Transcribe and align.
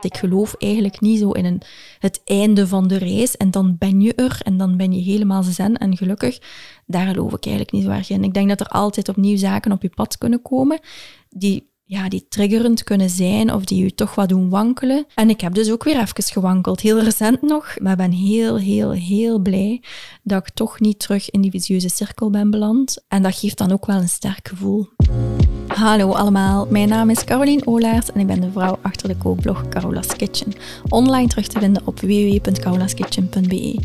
Ik 0.00 0.16
geloof 0.16 0.54
eigenlijk 0.58 1.00
niet 1.00 1.18
zo 1.18 1.30
in 1.30 1.44
een, 1.44 1.62
het 1.98 2.20
einde 2.24 2.66
van 2.66 2.88
de 2.88 2.96
reis 2.96 3.36
en 3.36 3.50
dan 3.50 3.76
ben 3.78 4.00
je 4.00 4.14
er 4.14 4.40
en 4.42 4.56
dan 4.56 4.76
ben 4.76 4.92
je 4.92 5.00
helemaal 5.00 5.42
zen 5.42 5.76
en 5.76 5.96
gelukkig. 5.96 6.38
Daar 6.86 7.06
geloof 7.06 7.32
ik 7.32 7.46
eigenlijk 7.46 7.72
niet 7.72 7.84
zo 7.84 7.90
erg 7.90 8.10
in. 8.10 8.24
Ik 8.24 8.34
denk 8.34 8.48
dat 8.48 8.60
er 8.60 8.66
altijd 8.66 9.08
opnieuw 9.08 9.36
zaken 9.36 9.72
op 9.72 9.82
je 9.82 9.88
pad 9.88 10.18
kunnen 10.18 10.42
komen 10.42 10.80
die 11.28 11.68
ja, 11.88 12.08
die 12.08 12.26
triggerend 12.28 12.84
kunnen 12.84 13.10
zijn 13.10 13.52
of 13.52 13.64
die 13.64 13.84
je 13.84 13.94
toch 13.94 14.14
wat 14.14 14.28
doen 14.28 14.48
wankelen. 14.48 15.06
En 15.14 15.30
ik 15.30 15.40
heb 15.40 15.54
dus 15.54 15.70
ook 15.70 15.84
weer 15.84 16.00
even 16.00 16.22
gewankeld, 16.22 16.80
heel 16.80 17.00
recent 17.00 17.42
nog, 17.42 17.78
maar 17.78 17.96
ben 17.96 18.12
heel, 18.12 18.58
heel, 18.58 18.90
heel 18.90 19.38
blij 19.38 19.82
dat 20.22 20.46
ik 20.46 20.54
toch 20.54 20.80
niet 20.80 20.98
terug 20.98 21.30
in 21.30 21.40
die 21.40 21.50
visieuze 21.50 21.88
cirkel 21.88 22.30
ben 22.30 22.50
beland. 22.50 23.04
En 23.08 23.22
dat 23.22 23.34
geeft 23.34 23.58
dan 23.58 23.72
ook 23.72 23.86
wel 23.86 23.96
een 23.96 24.08
sterk 24.08 24.48
gevoel. 24.48 24.88
Hallo 25.78 26.12
allemaal, 26.12 26.66
mijn 26.70 26.88
naam 26.88 27.10
is 27.10 27.24
Caroline 27.24 27.66
Olaert 27.66 28.12
en 28.12 28.20
ik 28.20 28.26
ben 28.26 28.40
de 28.40 28.50
vrouw 28.50 28.78
achter 28.82 29.08
de 29.08 29.16
kookblog 29.16 29.68
Carola's 29.68 30.16
Kitchen. 30.16 30.52
Online 30.88 31.28
terug 31.28 31.46
te 31.46 31.58
vinden 31.58 31.82
op 31.84 32.00
www.carolaskitchen.be. 32.00 33.78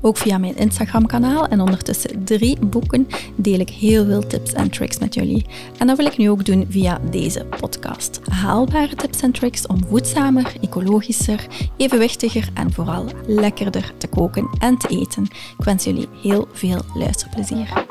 Ook 0.00 0.16
via 0.16 0.38
mijn 0.38 0.56
Instagram 0.56 1.06
kanaal 1.06 1.46
en 1.46 1.60
ondertussen 1.60 2.24
drie 2.24 2.58
boeken 2.66 3.08
deel 3.36 3.58
ik 3.58 3.70
heel 3.70 4.04
veel 4.04 4.26
tips 4.26 4.52
en 4.52 4.70
tricks 4.70 4.98
met 4.98 5.14
jullie. 5.14 5.46
En 5.78 5.86
dat 5.86 5.96
wil 5.96 6.06
ik 6.06 6.16
nu 6.16 6.30
ook 6.30 6.44
doen 6.44 6.66
via 6.68 7.00
deze 7.10 7.46
podcast. 7.60 8.20
Haalbare 8.28 8.94
tips 8.94 9.20
en 9.20 9.32
tricks 9.32 9.66
om 9.66 9.84
voedzamer, 9.88 10.52
ecologischer, 10.60 11.46
evenwichtiger 11.76 12.48
en 12.54 12.72
vooral 12.72 13.06
lekkerder 13.26 13.92
te 13.98 14.06
koken 14.06 14.50
en 14.58 14.78
te 14.78 14.88
eten. 14.88 15.22
Ik 15.58 15.64
wens 15.64 15.84
jullie 15.84 16.08
heel 16.22 16.48
veel 16.52 16.80
luisterplezier. 16.94 17.89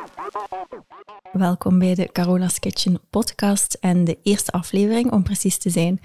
Welkom 1.33 1.79
bij 1.79 1.95
de 1.95 2.11
Carola's 2.11 2.59
Kitchen 2.59 2.99
podcast 3.09 3.77
en 3.79 4.03
de 4.03 4.17
eerste 4.23 4.51
aflevering 4.51 5.11
om 5.11 5.23
precies 5.23 5.57
te 5.57 5.69
zijn. 5.69 6.01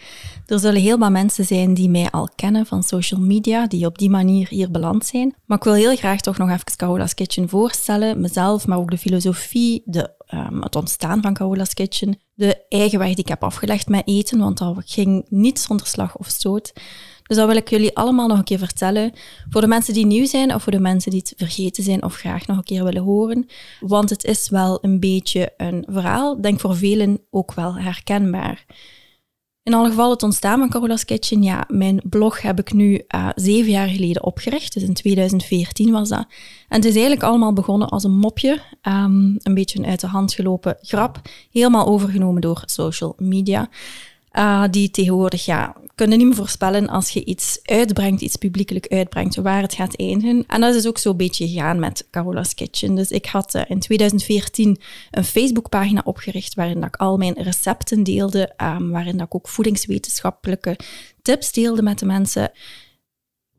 Er 0.46 0.58
zullen 0.58 0.80
heel 0.80 0.98
wat 0.98 1.10
mensen 1.10 1.44
zijn 1.44 1.74
die 1.74 1.88
mij 1.88 2.10
al 2.10 2.28
kennen 2.36 2.66
van 2.66 2.82
social 2.82 3.20
media, 3.20 3.66
die 3.66 3.86
op 3.86 3.98
die 3.98 4.10
manier 4.10 4.48
hier 4.48 4.70
beland 4.70 5.06
zijn. 5.06 5.34
Maar 5.44 5.58
ik 5.58 5.64
wil 5.64 5.74
heel 5.74 5.96
graag 5.96 6.20
toch 6.20 6.38
nog 6.38 6.50
even 6.50 6.76
Carola's 6.76 7.14
Kitchen 7.14 7.48
voorstellen, 7.48 8.20
mezelf, 8.20 8.66
maar 8.66 8.78
ook 8.78 8.90
de 8.90 8.98
filosofie, 8.98 9.82
de, 9.84 10.10
um, 10.34 10.62
het 10.62 10.76
ontstaan 10.76 11.22
van 11.22 11.34
Carola's 11.34 11.74
Kitchen, 11.74 12.18
de 12.34 12.64
eigen 12.68 12.98
weg 12.98 13.08
die 13.08 13.18
ik 13.18 13.28
heb 13.28 13.44
afgelegd 13.44 13.88
met 13.88 14.02
eten, 14.08 14.38
want 14.38 14.58
dat 14.58 14.82
ging 14.84 15.26
niet 15.28 15.60
zonder 15.60 15.86
slag 15.86 16.16
of 16.16 16.26
stoot. 16.26 16.72
Dus 17.26 17.36
dat 17.36 17.46
wil 17.46 17.56
ik 17.56 17.68
jullie 17.68 17.96
allemaal 17.96 18.28
nog 18.28 18.38
een 18.38 18.44
keer 18.44 18.58
vertellen. 18.58 19.12
Voor 19.50 19.60
de 19.60 19.66
mensen 19.66 19.94
die 19.94 20.06
nieuw 20.06 20.26
zijn 20.26 20.54
of 20.54 20.62
voor 20.62 20.72
de 20.72 20.80
mensen 20.80 21.10
die 21.10 21.20
het 21.20 21.34
vergeten 21.36 21.84
zijn 21.84 22.02
of 22.02 22.14
graag 22.14 22.46
nog 22.46 22.56
een 22.56 22.64
keer 22.64 22.84
willen 22.84 23.02
horen. 23.02 23.46
Want 23.80 24.10
het 24.10 24.24
is 24.24 24.48
wel 24.48 24.78
een 24.80 25.00
beetje 25.00 25.52
een 25.56 25.86
verhaal, 25.88 26.40
denk 26.40 26.60
voor 26.60 26.76
velen 26.76 27.20
ook 27.30 27.54
wel 27.54 27.74
herkenbaar. 27.74 28.64
In 29.64 29.74
alle 29.74 29.88
geval 29.88 30.10
het 30.10 30.22
ontstaan 30.22 30.58
van 30.58 30.68
Carola's 30.68 31.04
Kitchen. 31.04 31.42
Ja, 31.42 31.64
mijn 31.68 32.02
blog 32.08 32.42
heb 32.42 32.58
ik 32.58 32.72
nu 32.72 33.02
uh, 33.14 33.28
zeven 33.34 33.70
jaar 33.70 33.88
geleden 33.88 34.24
opgericht. 34.24 34.74
Dus 34.74 34.82
in 34.82 34.94
2014 34.94 35.92
was 35.92 36.08
dat. 36.08 36.26
En 36.68 36.76
het 36.76 36.84
is 36.84 36.92
eigenlijk 36.92 37.22
allemaal 37.22 37.52
begonnen 37.52 37.88
als 37.88 38.04
een 38.04 38.18
mopje. 38.18 38.60
Um, 38.82 39.36
een 39.42 39.54
beetje 39.54 39.78
een 39.78 39.86
uit 39.86 40.00
de 40.00 40.06
hand 40.06 40.32
gelopen 40.32 40.76
grap. 40.80 41.20
Helemaal 41.50 41.86
overgenomen 41.86 42.40
door 42.40 42.62
social 42.64 43.14
media. 43.18 43.68
Uh, 44.38 44.64
die 44.70 44.90
tegenwoordig 44.90 45.44
ja, 45.44 45.76
kunnen 45.94 46.18
niet 46.18 46.26
meer 46.26 46.36
voorspellen 46.36 46.88
als 46.88 47.10
je 47.10 47.24
iets 47.24 47.58
uitbrengt, 47.62 48.20
iets 48.20 48.36
publiekelijk 48.36 48.86
uitbrengt, 48.88 49.36
waar 49.36 49.62
het 49.62 49.74
gaat 49.74 49.96
eindigen. 49.96 50.44
En 50.46 50.60
dat 50.60 50.74
is 50.74 50.86
ook 50.86 50.98
zo'n 50.98 51.16
beetje 51.16 51.48
gegaan 51.48 51.78
met 51.78 52.06
Carola's 52.10 52.54
Kitchen. 52.54 52.94
Dus 52.94 53.10
ik 53.10 53.26
had 53.26 53.54
uh, 53.54 53.62
in 53.68 53.78
2014 53.78 54.80
een 55.10 55.24
Facebookpagina 55.24 56.02
opgericht 56.04 56.54
waarin 56.54 56.80
dat 56.80 56.88
ik 56.88 56.96
al 56.96 57.16
mijn 57.16 57.34
recepten 57.34 58.02
deelde, 58.02 58.52
um, 58.62 58.90
waarin 58.90 59.16
dat 59.16 59.26
ik 59.26 59.34
ook 59.34 59.48
voedingswetenschappelijke 59.48 60.78
tips 61.22 61.52
deelde 61.52 61.82
met 61.82 61.98
de 61.98 62.06
mensen. 62.06 62.52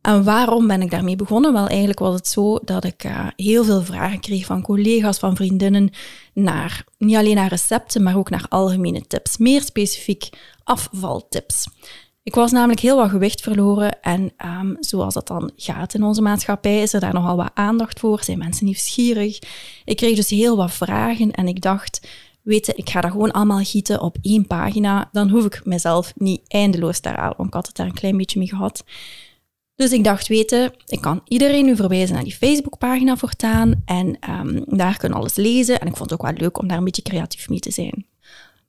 En 0.01 0.23
waarom 0.23 0.67
ben 0.67 0.81
ik 0.81 0.91
daarmee 0.91 1.15
begonnen? 1.15 1.53
Wel, 1.53 1.67
eigenlijk 1.67 1.99
was 1.99 2.15
het 2.15 2.27
zo 2.27 2.59
dat 2.63 2.83
ik 2.83 3.03
uh, 3.03 3.27
heel 3.35 3.63
veel 3.63 3.81
vragen 3.81 4.19
kreeg 4.19 4.45
van 4.45 4.61
collega's, 4.61 5.17
van 5.17 5.35
vriendinnen, 5.35 5.89
naar 6.33 6.83
niet 6.97 7.15
alleen 7.15 7.35
naar 7.35 7.49
recepten, 7.49 8.03
maar 8.03 8.17
ook 8.17 8.29
naar 8.29 8.45
algemene 8.49 9.07
tips. 9.07 9.37
Meer 9.37 9.61
specifiek 9.61 10.29
afvaltips. 10.65 11.67
Ik 12.23 12.35
was 12.35 12.51
namelijk 12.51 12.79
heel 12.79 12.97
wat 12.97 13.09
gewicht 13.09 13.41
verloren 13.41 14.01
en 14.01 14.33
um, 14.45 14.77
zoals 14.79 15.13
dat 15.13 15.27
dan 15.27 15.51
gaat 15.55 15.93
in 15.93 16.03
onze 16.03 16.21
maatschappij, 16.21 16.81
is 16.81 16.93
er 16.93 16.99
daar 16.99 17.13
nogal 17.13 17.35
wat 17.35 17.51
aandacht 17.53 17.99
voor, 17.99 18.23
zijn 18.23 18.37
mensen 18.37 18.65
nieuwsgierig. 18.65 19.39
Ik 19.85 19.97
kreeg 19.97 20.15
dus 20.15 20.29
heel 20.29 20.57
wat 20.57 20.71
vragen 20.71 21.31
en 21.31 21.47
ik 21.47 21.61
dacht, 21.61 22.07
weet 22.41 22.65
je, 22.65 22.73
ik 22.75 22.89
ga 22.89 23.01
dat 23.01 23.11
gewoon 23.11 23.31
allemaal 23.31 23.63
gieten 23.63 24.01
op 24.01 24.17
één 24.21 24.47
pagina, 24.47 25.09
dan 25.11 25.29
hoef 25.29 25.45
ik 25.45 25.61
mezelf 25.65 26.13
niet 26.15 26.41
eindeloos 26.47 26.99
te 26.99 27.09
halen, 27.09 27.37
want 27.37 27.47
ik 27.47 27.53
had 27.53 27.67
het 27.67 27.75
daar 27.75 27.85
een 27.85 27.93
klein 27.93 28.17
beetje 28.17 28.39
mee 28.39 28.47
gehad. 28.47 28.83
Dus 29.75 29.91
ik 29.91 30.03
dacht, 30.03 30.27
weten, 30.27 30.73
ik 30.85 31.01
kan 31.01 31.21
iedereen 31.27 31.65
nu 31.65 31.75
verwijzen 31.75 32.15
naar 32.15 32.23
die 32.23 32.35
Facebookpagina 32.35 33.17
voortaan 33.17 33.81
en 33.85 34.17
um, 34.29 34.63
daar 34.67 34.97
kunnen 34.97 35.17
alles 35.17 35.35
lezen. 35.35 35.79
En 35.79 35.87
ik 35.87 35.95
vond 35.95 36.09
het 36.09 36.19
ook 36.19 36.25
wel 36.25 36.37
leuk 36.37 36.59
om 36.59 36.67
daar 36.67 36.77
een 36.77 36.83
beetje 36.83 37.01
creatief 37.01 37.49
mee 37.49 37.59
te 37.59 37.71
zijn. 37.71 38.05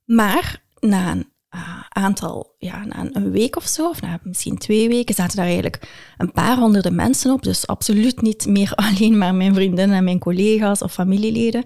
Maar 0.05 0.63
na 0.81 1.11
een 1.11 1.29
uh, 1.57 1.81
aantal, 1.89 2.55
ja, 2.59 2.85
na 2.85 3.09
een 3.13 3.31
week 3.31 3.57
of 3.57 3.67
zo, 3.67 3.89
of 3.89 4.01
misschien 4.23 4.59
twee 4.59 4.89
weken, 4.89 5.15
zaten 5.15 5.37
daar 5.37 5.45
eigenlijk 5.45 5.89
een 6.17 6.33
paar 6.33 6.57
honderden 6.57 6.95
mensen 6.95 7.33
op. 7.33 7.43
Dus 7.43 7.67
absoluut 7.67 8.21
niet 8.23 8.47
meer 8.47 8.73
alleen 8.87 9.19
maar 9.19 9.35
mijn 9.35 9.55
vriendinnen 9.55 9.97
en 9.97 10.05
mijn 10.05 10.19
collega's 10.19 10.83
of 10.83 10.93
familieleden. 10.93 11.65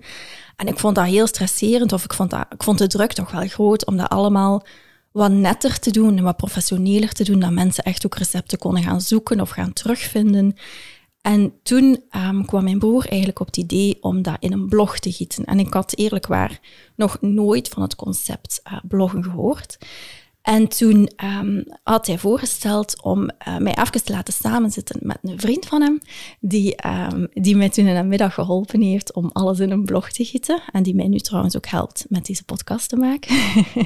En 0.57 0.67
ik 0.67 0.79
vond 0.79 0.95
dat 0.95 1.05
heel 1.05 1.27
stresserend, 1.27 1.93
of 1.93 2.05
ik 2.05 2.13
vond, 2.13 2.31
dat, 2.31 2.47
ik 2.51 2.63
vond 2.63 2.79
de 2.79 2.87
druk 2.87 3.13
toch 3.13 3.31
wel 3.31 3.47
groot 3.47 3.87
om 3.87 3.97
dat 3.97 4.09
allemaal 4.09 4.67
wat 5.13 5.31
netter 5.31 5.79
te 5.79 5.91
doen 5.91 6.17
en 6.17 6.25
wat 6.25 6.37
professioneler 6.37 7.13
te 7.13 7.25
doen, 7.25 7.41
dat 7.41 7.51
mensen 7.51 7.85
echt 7.85 8.07
ook 8.07 8.15
recepten 8.15 8.59
konden 8.59 8.83
gaan 8.83 9.01
zoeken 9.01 9.41
of 9.41 9.51
gaan 9.51 9.73
terugvinden. 9.73 10.57
En 11.21 11.53
toen 11.63 12.03
um, 12.17 12.45
kwam 12.45 12.65
mijn 12.65 12.79
broer 12.79 13.07
eigenlijk 13.07 13.41
op 13.41 13.47
het 13.47 13.57
idee 13.57 13.97
om 14.01 14.23
dat 14.23 14.37
in 14.39 14.53
een 14.53 14.69
blog 14.69 14.99
te 14.99 15.13
gieten. 15.13 15.45
En 15.45 15.59
ik 15.59 15.73
had 15.73 15.97
eerlijk 15.97 16.27
waar 16.27 16.61
nog 16.97 17.21
nooit 17.21 17.69
van 17.69 17.83
het 17.83 17.97
concept 17.97 18.61
uh, 18.67 18.79
bloggen 18.89 19.25
gehoord. 19.25 19.79
En 20.43 20.69
toen 20.69 21.11
um, 21.25 21.65
had 21.83 22.07
hij 22.07 22.19
voorgesteld 22.19 23.03
om 23.03 23.23
uh, 23.23 23.57
mij 23.59 23.77
even 23.77 24.05
te 24.05 24.13
laten 24.13 24.35
samenzitten 24.35 24.99
met 25.03 25.19
een 25.23 25.41
vriend 25.41 25.67
van 25.67 25.83
hem, 25.83 26.01
die, 26.41 26.87
um, 26.87 27.29
die 27.33 27.57
mij 27.57 27.69
toen 27.69 27.87
in 27.87 27.95
de 27.95 28.03
middag 28.03 28.35
geholpen 28.35 28.81
heeft 28.81 29.15
om 29.15 29.31
alles 29.33 29.59
in 29.61 29.71
een 29.71 29.85
blog 29.85 30.11
te 30.11 30.25
gieten. 30.25 30.63
En 30.73 30.83
die 30.83 30.95
mij 30.95 31.09
nu 31.09 31.19
trouwens 31.19 31.57
ook 31.57 31.67
helpt 31.67 32.07
met 32.09 32.27
deze 32.27 32.45
podcast 32.45 32.89
te 32.89 32.97
maken. 32.97 33.37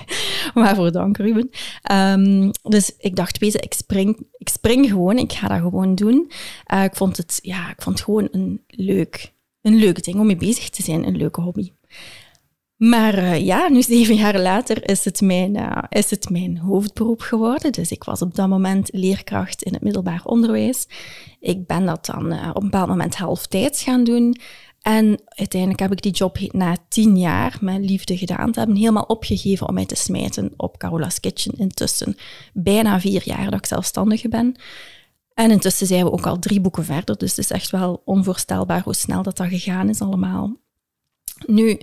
Waarvoor 0.54 0.92
dank, 0.92 1.16
Ruben. 1.16 1.50
Um, 1.92 2.50
dus 2.62 2.92
ik 2.98 3.16
dacht, 3.16 3.38
weet 3.38 3.52
je, 3.52 3.58
ik 3.58 3.74
spring, 3.74 4.26
ik 4.38 4.48
spring 4.48 4.88
gewoon, 4.88 5.18
ik 5.18 5.32
ga 5.32 5.48
dat 5.48 5.58
gewoon 5.58 5.94
doen. 5.94 6.30
Uh, 6.72 6.84
ik, 6.84 6.96
vond 6.96 7.16
het, 7.16 7.38
ja, 7.42 7.70
ik 7.70 7.82
vond 7.82 8.00
gewoon 8.00 8.28
een 8.30 8.64
leuk, 8.66 9.32
een 9.62 9.76
leuk 9.76 10.04
ding 10.04 10.20
om 10.20 10.26
mee 10.26 10.36
bezig 10.36 10.70
te 10.70 10.82
zijn, 10.82 11.06
een 11.06 11.16
leuke 11.16 11.40
hobby. 11.40 11.70
Maar 12.76 13.18
uh, 13.18 13.44
ja, 13.44 13.68
nu 13.68 13.82
zeven 13.82 14.14
jaar 14.14 14.38
later 14.38 14.88
is 14.88 15.04
het, 15.04 15.20
mijn, 15.20 15.56
uh, 15.56 15.82
is 15.88 16.10
het 16.10 16.30
mijn 16.30 16.58
hoofdberoep 16.58 17.20
geworden. 17.20 17.72
Dus 17.72 17.90
ik 17.90 18.04
was 18.04 18.22
op 18.22 18.34
dat 18.34 18.48
moment 18.48 18.88
leerkracht 18.92 19.62
in 19.62 19.72
het 19.72 19.82
middelbaar 19.82 20.20
onderwijs. 20.24 20.86
Ik 21.40 21.66
ben 21.66 21.86
dat 21.86 22.06
dan 22.06 22.32
uh, 22.32 22.48
op 22.48 22.62
een 22.62 22.70
bepaald 22.70 22.88
moment 22.88 23.16
halftijds 23.16 23.82
gaan 23.82 24.04
doen. 24.04 24.36
En 24.84 25.20
uiteindelijk 25.24 25.80
heb 25.80 25.92
ik 25.92 26.02
die 26.02 26.12
job 26.12 26.38
na 26.52 26.76
tien 26.88 27.18
jaar 27.18 27.58
met 27.60 27.84
liefde 27.84 28.18
gedaan 28.18 28.52
te 28.52 28.58
hebben, 28.58 28.76
helemaal 28.76 29.02
opgegeven 29.02 29.68
om 29.68 29.74
mij 29.74 29.86
te 29.86 29.94
smijten 29.94 30.52
op 30.56 30.78
Carola's 30.78 31.20
Kitchen 31.20 31.58
intussen. 31.58 32.16
Bijna 32.52 33.00
vier 33.00 33.22
jaar 33.24 33.44
dat 33.44 33.58
ik 33.58 33.66
zelfstandige 33.66 34.28
ben. 34.28 34.56
En 35.34 35.50
intussen 35.50 35.86
zijn 35.86 36.04
we 36.04 36.12
ook 36.12 36.26
al 36.26 36.38
drie 36.38 36.60
boeken 36.60 36.84
verder, 36.84 37.16
dus 37.18 37.30
het 37.30 37.38
is 37.38 37.50
echt 37.50 37.70
wel 37.70 38.02
onvoorstelbaar 38.04 38.82
hoe 38.82 38.94
snel 38.94 39.22
dat, 39.22 39.36
dat 39.36 39.48
gegaan 39.48 39.88
is 39.88 40.00
allemaal. 40.00 40.56
Nu, 41.46 41.78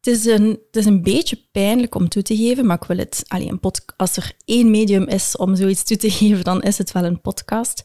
het 0.00 0.06
is, 0.06 0.24
een, 0.24 0.48
het 0.66 0.76
is 0.76 0.84
een 0.84 1.02
beetje 1.02 1.38
pijnlijk 1.52 1.94
om 1.94 2.08
toe 2.08 2.22
te 2.22 2.36
geven, 2.36 2.66
maar 2.66 2.76
ik 2.76 2.88
wil 2.88 2.98
het... 2.98 3.24
Als 3.96 4.16
er 4.16 4.32
één 4.44 4.70
medium 4.70 5.08
is 5.08 5.36
om 5.36 5.56
zoiets 5.56 5.84
toe 5.84 5.96
te 5.96 6.10
geven, 6.20 6.44
dan 6.44 6.62
is 6.62 6.78
het 6.78 6.92
wel 6.92 7.04
een 7.04 7.20
podcast. 7.20 7.82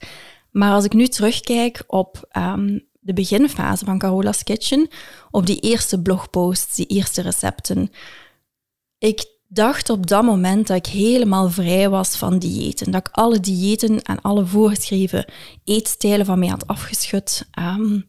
Maar 0.52 0.74
als 0.74 0.86
ik 0.86 0.94
nu 0.94 1.08
terugkijk 1.08 1.84
op 1.88 2.28
um, 2.38 2.88
de 3.00 3.14
beginfase 3.14 3.86
van 3.86 3.98
Carola's 3.98 4.44
Kitchen, 4.44 4.88
op 5.32 5.46
die 5.46 5.60
eerste 5.60 6.02
blogposts, 6.02 6.76
die 6.76 6.86
eerste 6.86 7.22
recepten, 7.22 7.90
ik 8.98 9.26
dacht 9.48 9.90
op 9.90 10.08
dat 10.08 10.24
moment 10.24 10.68
dat 10.68 10.78
ik 10.78 10.86
helemaal 10.86 11.50
vrij 11.50 11.90
was 11.90 12.16
van 12.16 12.40
diëten. 12.40 12.92
Dat 12.92 13.08
ik 13.08 13.14
alle 13.14 13.40
diëten 13.40 14.02
en 14.02 14.22
alle 14.22 14.46
voorgeschreven 14.46 15.26
eetstijlen 15.64 16.26
van 16.26 16.40
mij 16.40 16.48
had 16.48 16.68
afgeschud. 16.68 17.48
Um, 17.60 18.06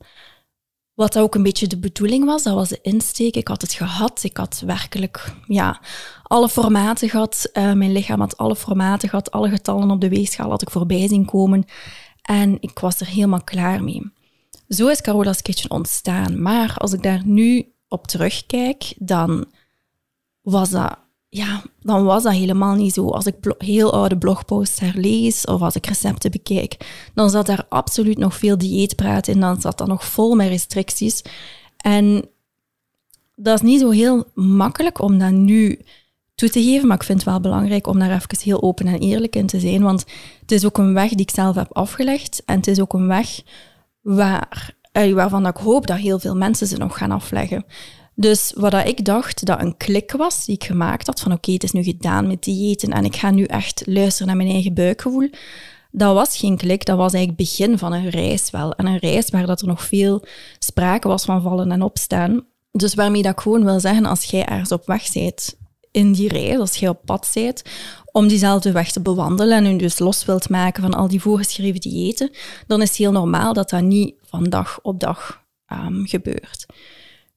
wat 0.97 1.19
ook 1.19 1.35
een 1.35 1.43
beetje 1.43 1.67
de 1.67 1.79
bedoeling 1.79 2.25
was, 2.25 2.43
dat 2.43 2.55
was 2.55 2.69
de 2.69 2.79
insteek. 2.83 3.37
Ik 3.37 3.49
had 3.49 3.63
het 3.63 3.73
gehad. 3.73 4.23
Ik 4.23 4.37
had 4.37 4.63
werkelijk 4.67 5.35
ja, 5.47 5.81
alle 6.23 6.49
formaten 6.49 7.09
gehad. 7.09 7.51
Uh, 7.53 7.73
mijn 7.73 7.93
lichaam 7.93 8.21
had 8.21 8.37
alle 8.37 8.57
formaten 8.57 9.09
gehad. 9.09 9.31
Alle 9.31 9.49
getallen 9.49 9.91
op 9.91 10.01
de 10.01 10.09
weegschaal 10.09 10.51
had 10.51 10.63
ik 10.63 10.71
voorbij 10.71 11.09
zien 11.09 11.25
komen. 11.25 11.65
En 12.23 12.57
ik 12.61 12.79
was 12.79 13.01
er 13.01 13.07
helemaal 13.07 13.45
klaar 13.45 13.85
mee. 13.85 14.11
Zo 14.69 14.89
is 14.89 15.01
Carola's 15.01 15.43
Kitchen 15.43 15.71
ontstaan. 15.71 16.43
Maar 16.43 16.75
als 16.77 16.93
ik 16.93 17.03
daar 17.03 17.23
nu 17.25 17.73
op 17.89 18.07
terugkijk, 18.07 18.95
dan 18.99 19.47
was 20.43 20.71
dat 20.71 20.99
ja, 21.29 21.63
dan 21.81 22.05
was 22.05 22.23
dat 22.23 22.33
helemaal 22.33 22.75
niet 22.75 22.95
zo. 22.95 23.09
Als 23.09 23.27
ik 23.27 23.35
heel 23.59 23.93
oude 23.93 24.19
blogposts 24.19 24.81
herlees 24.81 25.45
of 25.45 25.61
als 25.61 25.75
ik 25.75 25.87
recepten 25.87 26.31
bekijk, 26.31 26.77
dan 27.15 27.31
zat 27.31 27.47
daar 27.47 27.67
absoluut 27.69 28.19
nog 28.19 28.37
veel 28.37 28.59
dieetpraat 28.59 29.29
in. 29.29 29.41
Dan 29.41 29.61
zat 29.61 29.79
dat 29.79 29.87
nog 29.87 30.05
vol 30.05 30.35
met 30.35 30.49
restricties. 30.49 31.23
En 31.77 32.29
dat 33.35 33.55
is 33.55 33.63
niet 33.63 33.81
zo 33.81 33.91
heel 33.91 34.25
makkelijk 34.35 35.01
om 35.01 35.19
dat 35.19 35.31
nu 35.31 35.81
toe 36.35 36.49
te 36.49 36.63
geven, 36.63 36.89
maar 36.89 36.97
ik 36.97 37.03
vind 37.03 37.19
het 37.19 37.29
wel 37.29 37.41
belangrijk 37.41 37.87
om 37.87 37.99
daar 37.99 38.11
even 38.11 38.39
heel 38.43 38.63
open 38.63 38.87
en 38.87 38.99
eerlijk 38.99 39.37
in 39.37 39.47
te 39.47 39.61
zijn, 39.61 39.83
want 39.83 40.05
het 40.41 40.53
is 40.53 40.65
ook 40.65 40.79
een 40.79 40.95
weg 40.95 41.09
die 41.09 41.21
ik 41.21 41.31
zelf 41.31 41.55
heb 41.55 41.73
afgelegd 41.73 42.43
en 42.45 42.57
het 42.57 42.67
is 42.67 42.81
ook 42.81 42.93
een 42.93 43.07
weg 43.07 43.43
waar, 44.01 44.75
eh, 44.93 45.13
waarvan 45.13 45.47
ik 45.47 45.57
hoop 45.57 45.87
dat 45.87 45.99
heel 45.99 46.19
veel 46.19 46.37
mensen 46.37 46.67
ze 46.67 46.77
nog 46.77 46.99
gaan 46.99 47.11
afleggen. 47.11 47.65
Dus 48.19 48.53
wat 48.55 48.75
ik 48.75 49.05
dacht 49.05 49.45
dat 49.45 49.61
een 49.61 49.77
klik 49.77 50.13
was 50.13 50.45
die 50.45 50.55
ik 50.55 50.65
gemaakt 50.65 51.07
had, 51.07 51.21
van 51.21 51.33
oké, 51.33 51.53
het 51.53 51.63
is 51.63 51.73
nu 51.73 51.83
gedaan 51.83 52.27
met 52.27 52.45
diëten 52.45 52.93
en 52.93 53.05
ik 53.05 53.17
ga 53.17 53.31
nu 53.31 53.45
echt 53.45 53.83
luisteren 53.87 54.27
naar 54.27 54.37
mijn 54.37 54.49
eigen 54.49 54.75
buikgevoel, 54.75 55.31
dat 55.91 56.15
was 56.15 56.37
geen 56.37 56.57
klik, 56.57 56.85
dat 56.85 56.97
was 56.97 57.13
eigenlijk 57.13 57.41
het 57.41 57.49
begin 57.49 57.79
van 57.79 57.93
een 57.93 58.11
reis 58.11 58.51
wel. 58.51 58.73
En 58.73 58.87
een 58.87 58.99
reis 58.99 59.31
waar 59.31 59.47
dat 59.47 59.61
er 59.61 59.67
nog 59.67 59.83
veel 59.83 60.25
sprake 60.59 61.09
was 61.09 61.25
van 61.25 61.43
vallen 61.43 61.73
en 61.73 61.83
opstaan. 61.83 62.47
Dus 62.71 62.95
waarmee 62.95 63.23
dat 63.23 63.33
ik 63.33 63.41
gewoon 63.41 63.65
wil 63.65 63.81
zeggen, 63.81 64.05
als 64.05 64.25
jij 64.25 64.45
ergens 64.45 64.73
op 64.73 64.87
weg 64.87 65.13
bent 65.13 65.57
in 65.91 66.13
die 66.13 66.29
reis, 66.29 66.59
als 66.59 66.77
jij 66.77 66.89
op 66.89 67.01
pad 67.05 67.31
bent, 67.35 67.63
om 68.13 68.29
diezelfde 68.29 68.73
weg 68.73 68.93
te 68.93 69.01
bewandelen 69.01 69.65
en 69.65 69.71
je 69.71 69.79
dus 69.79 69.99
los 69.99 70.25
wilt 70.25 70.49
maken 70.49 70.83
van 70.83 70.95
al 70.95 71.09
die 71.09 71.21
voorgeschreven 71.21 71.81
diëten, 71.81 72.31
dan 72.67 72.83
is 72.83 72.89
het 72.89 72.97
heel 72.97 73.13
normaal 73.13 73.53
dat 73.53 73.71
dat 73.71 73.83
niet 73.83 74.15
van 74.23 74.45
dag 74.45 74.79
op 74.83 75.01
dag 75.01 75.43
um, 75.73 76.07
gebeurt. 76.07 76.67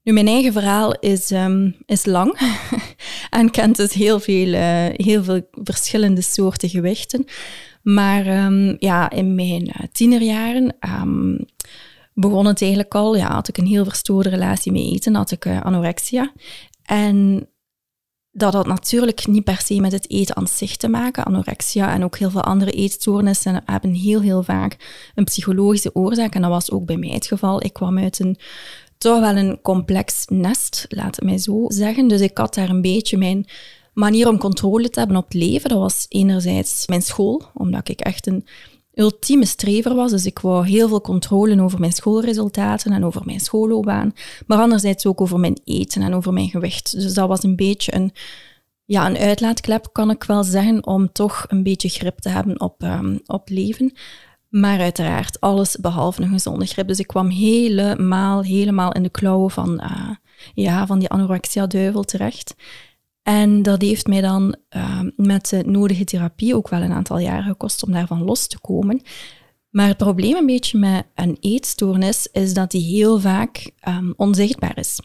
Nu, 0.02 0.12
mijn 0.12 0.26
eigen 0.26 0.52
verhaal 0.52 0.98
is, 0.98 1.30
um, 1.30 1.76
is 1.86 2.06
lang 2.06 2.38
en 3.30 3.50
kent 3.50 3.76
dus 3.76 3.92
heel 3.92 4.20
veel, 4.20 4.46
uh, 4.46 4.86
heel 4.92 5.24
veel 5.24 5.48
verschillende 5.52 6.22
soorten 6.22 6.68
gewichten. 6.68 7.24
Maar 7.82 8.44
um, 8.44 8.76
ja, 8.78 9.10
in 9.10 9.34
mijn 9.34 9.66
uh, 9.66 9.86
tienerjaren 9.92 10.76
um, 11.00 11.38
begon 12.14 12.46
het 12.46 12.62
eigenlijk 12.62 12.94
al. 12.94 13.16
Ja, 13.16 13.32
had 13.32 13.48
ik 13.48 13.58
een 13.58 13.66
heel 13.66 13.84
verstoorde 13.84 14.28
relatie 14.28 14.72
met 14.72 14.82
eten, 14.82 15.14
had 15.14 15.30
ik 15.30 15.44
uh, 15.44 15.60
anorexia. 15.60 16.32
En 16.82 17.48
dat 18.30 18.52
had 18.52 18.66
natuurlijk 18.66 19.26
niet 19.26 19.44
per 19.44 19.60
se 19.60 19.80
met 19.80 19.92
het 19.92 20.10
eten 20.10 20.36
aan 20.36 20.48
zich 20.48 20.76
te 20.76 20.88
maken. 20.88 21.24
Anorexia 21.24 21.92
en 21.92 22.04
ook 22.04 22.18
heel 22.18 22.30
veel 22.30 22.42
andere 22.42 22.70
eetstoornissen 22.70 23.62
hebben 23.64 23.94
heel, 23.94 24.20
heel 24.20 24.42
vaak 24.42 24.76
een 25.14 25.24
psychologische 25.24 25.94
oorzaak. 25.94 26.34
En 26.34 26.42
dat 26.42 26.50
was 26.50 26.70
ook 26.70 26.84
bij 26.86 26.96
mij 26.96 27.10
het 27.10 27.26
geval. 27.26 27.64
Ik 27.64 27.72
kwam 27.72 27.98
uit 27.98 28.18
een 28.18 28.36
toch 29.00 29.20
wel 29.20 29.36
een 29.36 29.60
complex 29.62 30.24
nest, 30.26 30.86
laat 30.88 31.16
het 31.16 31.24
mij 31.24 31.38
zo 31.38 31.64
zeggen. 31.68 32.08
Dus 32.08 32.20
ik 32.20 32.38
had 32.38 32.54
daar 32.54 32.68
een 32.68 32.82
beetje 32.82 33.16
mijn 33.16 33.46
manier 33.94 34.28
om 34.28 34.38
controle 34.38 34.90
te 34.90 34.98
hebben 34.98 35.16
op 35.16 35.24
het 35.24 35.34
leven. 35.34 35.68
Dat 35.68 35.78
was 35.78 36.06
enerzijds 36.08 36.86
mijn 36.86 37.02
school, 37.02 37.42
omdat 37.54 37.88
ik 37.88 38.00
echt 38.00 38.26
een 38.26 38.46
ultieme 38.94 39.46
strever 39.46 39.94
was. 39.94 40.10
Dus 40.10 40.26
ik 40.26 40.38
wou 40.38 40.66
heel 40.66 40.88
veel 40.88 41.00
controle 41.00 41.62
over 41.62 41.80
mijn 41.80 41.92
schoolresultaten 41.92 42.92
en 42.92 43.04
over 43.04 43.22
mijn 43.24 43.40
schoolloopbaan. 43.40 44.12
Maar 44.46 44.58
anderzijds 44.58 45.06
ook 45.06 45.20
over 45.20 45.38
mijn 45.38 45.60
eten 45.64 46.02
en 46.02 46.14
over 46.14 46.32
mijn 46.32 46.48
gewicht. 46.48 46.92
Dus 46.92 47.14
dat 47.14 47.28
was 47.28 47.42
een 47.42 47.56
beetje 47.56 47.94
een, 47.94 48.12
ja, 48.84 49.06
een 49.06 49.18
uitlaatklep, 49.18 49.88
kan 49.92 50.10
ik 50.10 50.24
wel 50.24 50.44
zeggen, 50.44 50.86
om 50.86 51.12
toch 51.12 51.44
een 51.48 51.62
beetje 51.62 51.88
grip 51.88 52.18
te 52.18 52.28
hebben 52.28 52.60
op, 52.60 52.82
um, 52.82 53.20
op 53.26 53.48
leven. 53.48 53.92
Maar 54.50 54.80
uiteraard 54.80 55.40
alles 55.40 55.76
behalve 55.76 56.22
een 56.22 56.28
gezonde 56.28 56.66
grip. 56.66 56.88
Dus 56.88 56.98
ik 56.98 57.06
kwam 57.06 57.28
helemaal, 57.28 58.42
helemaal 58.42 58.92
in 58.92 59.02
de 59.02 59.10
klauwen 59.10 59.50
van, 59.50 59.80
uh, 59.82 60.10
ja, 60.54 60.86
van 60.86 60.98
die 60.98 61.08
anorexia-duivel 61.08 62.02
terecht. 62.02 62.54
En 63.22 63.62
dat 63.62 63.82
heeft 63.82 64.06
mij 64.06 64.20
dan 64.20 64.56
uh, 64.76 65.00
met 65.16 65.48
de 65.48 65.62
nodige 65.66 66.04
therapie 66.04 66.56
ook 66.56 66.68
wel 66.68 66.80
een 66.80 66.92
aantal 66.92 67.18
jaren 67.18 67.44
gekost 67.44 67.82
om 67.82 67.92
daarvan 67.92 68.24
los 68.24 68.46
te 68.46 68.60
komen. 68.60 69.02
Maar 69.70 69.86
het 69.86 69.96
probleem 69.96 70.36
een 70.36 70.46
beetje 70.46 70.78
met 70.78 71.06
een 71.14 71.36
eetstoornis 71.40 72.28
is 72.32 72.54
dat 72.54 72.70
die 72.70 72.96
heel 72.96 73.20
vaak 73.20 73.70
um, 73.88 74.14
onzichtbaar 74.16 74.78
is. 74.78 75.00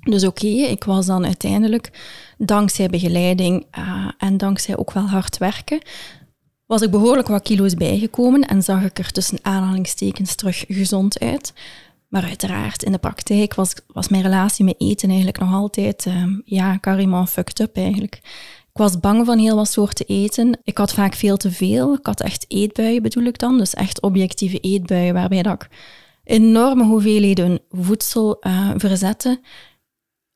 Dus 0.00 0.24
oké, 0.24 0.46
ik 0.46 0.84
was 0.84 1.06
dan 1.06 1.24
uiteindelijk, 1.24 1.90
dankzij 2.38 2.88
begeleiding 2.88 3.66
uh, 3.78 4.08
en 4.18 4.36
dankzij 4.36 4.76
ook 4.76 4.92
wel 4.92 5.08
hard 5.08 5.38
werken, 5.38 5.80
was 6.66 6.82
ik 6.82 6.90
behoorlijk 6.90 7.28
wat 7.28 7.42
kilo's 7.42 7.74
bijgekomen 7.74 8.40
en 8.40 8.62
zag 8.62 8.82
ik 8.82 8.98
er 8.98 9.12
tussen 9.12 9.38
aanhalingstekens 9.42 10.34
terug 10.34 10.64
gezond 10.68 11.18
uit. 11.20 11.52
Maar 12.08 12.24
uiteraard, 12.24 12.82
in 12.82 12.92
de 12.92 12.98
praktijk 12.98 13.54
was, 13.54 13.74
was 13.92 14.08
mijn 14.08 14.22
relatie 14.22 14.64
met 14.64 14.74
eten 14.78 15.08
eigenlijk 15.08 15.38
nog 15.38 15.52
altijd, 15.52 16.06
uh, 16.06 16.24
ja, 16.44 16.78
carrément 16.80 17.30
fucked 17.30 17.60
up 17.60 17.76
eigenlijk. 17.76 18.14
Ik 18.72 18.82
was 18.82 19.00
bang 19.00 19.26
van 19.26 19.38
heel 19.38 19.56
wat 19.56 19.68
soorten 19.68 20.06
eten. 20.06 20.58
Ik 20.62 20.78
had 20.78 20.92
vaak 20.92 21.14
veel 21.14 21.36
te 21.36 21.50
veel. 21.50 21.94
Ik 21.94 22.06
had 22.06 22.20
echt 22.20 22.44
eetbuien, 22.48 23.02
bedoel 23.02 23.24
ik 23.24 23.38
dan. 23.38 23.58
Dus 23.58 23.74
echt 23.74 24.00
objectieve 24.00 24.58
eetbuien, 24.58 25.14
waarbij 25.14 25.42
dat 25.42 25.62
ik 25.62 25.68
enorme 26.24 26.84
hoeveelheden 26.84 27.60
voedsel 27.70 28.36
uh, 28.40 28.70
verzette 28.76 29.40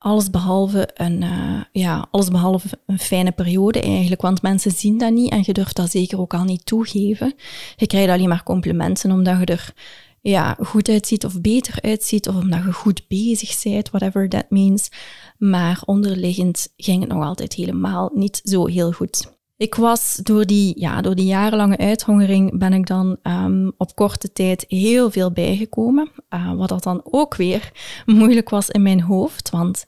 alles 0.03 0.31
behalve 0.31 0.89
een, 0.95 1.23
uh, 1.23 1.61
ja, 1.73 2.09
alles 2.11 2.29
behalve 2.29 2.79
een 2.87 2.99
fijne 2.99 3.33
periode 3.33 3.81
eigenlijk. 3.81 4.21
Want 4.21 4.43
mensen 4.43 4.71
zien 4.71 4.99
dat 4.99 5.13
niet 5.13 5.31
en 5.31 5.43
je 5.45 5.53
durft 5.53 5.77
dat 5.77 5.91
zeker 5.91 6.21
ook 6.21 6.35
al 6.35 6.45
niet 6.45 6.67
toegeven. 6.67 7.35
Je 7.77 7.87
krijgt 7.87 8.11
alleen 8.11 8.29
maar 8.29 8.43
complimenten 8.43 9.11
omdat 9.11 9.39
je 9.39 9.45
er 9.45 9.73
ja, 10.21 10.57
goed 10.61 10.89
uitziet 10.89 11.25
of 11.25 11.41
beter 11.41 11.79
uitziet 11.83 12.29
of 12.29 12.35
omdat 12.35 12.65
je 12.65 12.73
goed 12.73 13.09
bezig 13.09 13.63
bent, 13.63 13.91
whatever 13.91 14.29
that 14.29 14.51
means. 14.51 14.91
Maar 15.39 15.83
onderliggend 15.85 16.73
ging 16.77 17.01
het 17.01 17.13
nog 17.13 17.25
altijd 17.25 17.53
helemaal 17.53 18.11
niet 18.15 18.41
zo 18.45 18.67
heel 18.67 18.93
goed. 18.93 19.40
Ik 19.61 19.75
was 19.75 20.17
door 20.17 20.47
die, 20.47 20.81
ja, 20.81 21.01
door 21.01 21.15
die 21.15 21.27
jarenlange 21.27 21.77
uithongering 21.77 22.59
ben 22.59 22.73
ik 22.73 22.87
dan 22.87 23.17
um, 23.23 23.73
op 23.77 23.95
korte 23.95 24.33
tijd 24.33 24.65
heel 24.69 25.11
veel 25.11 25.33
bijgekomen. 25.33 26.11
Uh, 26.31 26.55
wat 26.55 26.69
dat 26.69 26.83
dan 26.83 27.01
ook 27.05 27.37
weer 27.37 27.73
moeilijk 28.07 28.49
was 28.49 28.69
in 28.69 28.83
mijn 28.83 29.01
hoofd. 29.01 29.51
Want 29.51 29.87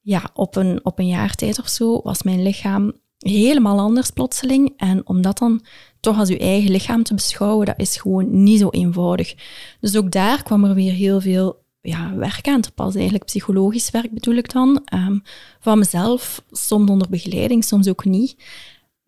ja, 0.00 0.30
op 0.34 0.56
een, 0.56 0.84
op 0.84 0.98
een 0.98 1.06
jaar 1.06 1.34
tijd 1.34 1.58
of 1.58 1.68
zo 1.68 2.00
was 2.02 2.22
mijn 2.22 2.42
lichaam 2.42 2.92
helemaal 3.18 3.78
anders 3.78 4.10
plotseling. 4.10 4.72
En 4.76 5.06
om 5.06 5.22
dat 5.22 5.38
dan 5.38 5.64
toch 6.00 6.18
als 6.18 6.30
uw 6.30 6.38
eigen 6.38 6.70
lichaam 6.70 7.02
te 7.02 7.14
beschouwen, 7.14 7.66
dat 7.66 7.78
is 7.78 7.96
gewoon 7.96 8.42
niet 8.42 8.60
zo 8.60 8.68
eenvoudig. 8.68 9.34
Dus 9.80 9.96
ook 9.96 10.10
daar 10.10 10.42
kwam 10.42 10.64
er 10.64 10.74
weer 10.74 10.92
heel 10.92 11.20
veel 11.20 11.64
ja, 11.80 12.14
werk 12.16 12.48
aan 12.48 12.60
te 12.60 12.72
passen. 12.72 12.96
Eigenlijk 12.96 13.24
psychologisch 13.24 13.90
werk 13.90 14.10
bedoel 14.10 14.34
ik 14.34 14.52
dan. 14.52 14.86
Um, 14.94 15.22
van 15.60 15.78
mezelf, 15.78 16.42
soms 16.50 16.90
onder 16.90 17.08
begeleiding, 17.08 17.64
soms 17.64 17.88
ook 17.88 18.04
niet. 18.04 18.36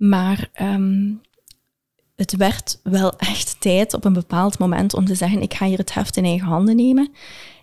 Maar 0.00 0.50
um, 0.62 1.20
het 2.16 2.36
werd 2.36 2.80
wel 2.82 3.16
echt 3.16 3.60
tijd 3.60 3.94
op 3.94 4.04
een 4.04 4.12
bepaald 4.12 4.58
moment 4.58 4.94
om 4.94 5.04
te 5.04 5.14
zeggen, 5.14 5.42
ik 5.42 5.54
ga 5.54 5.66
hier 5.66 5.78
het 5.78 5.94
heft 5.94 6.16
in 6.16 6.24
eigen 6.24 6.46
handen 6.46 6.76
nemen. 6.76 7.12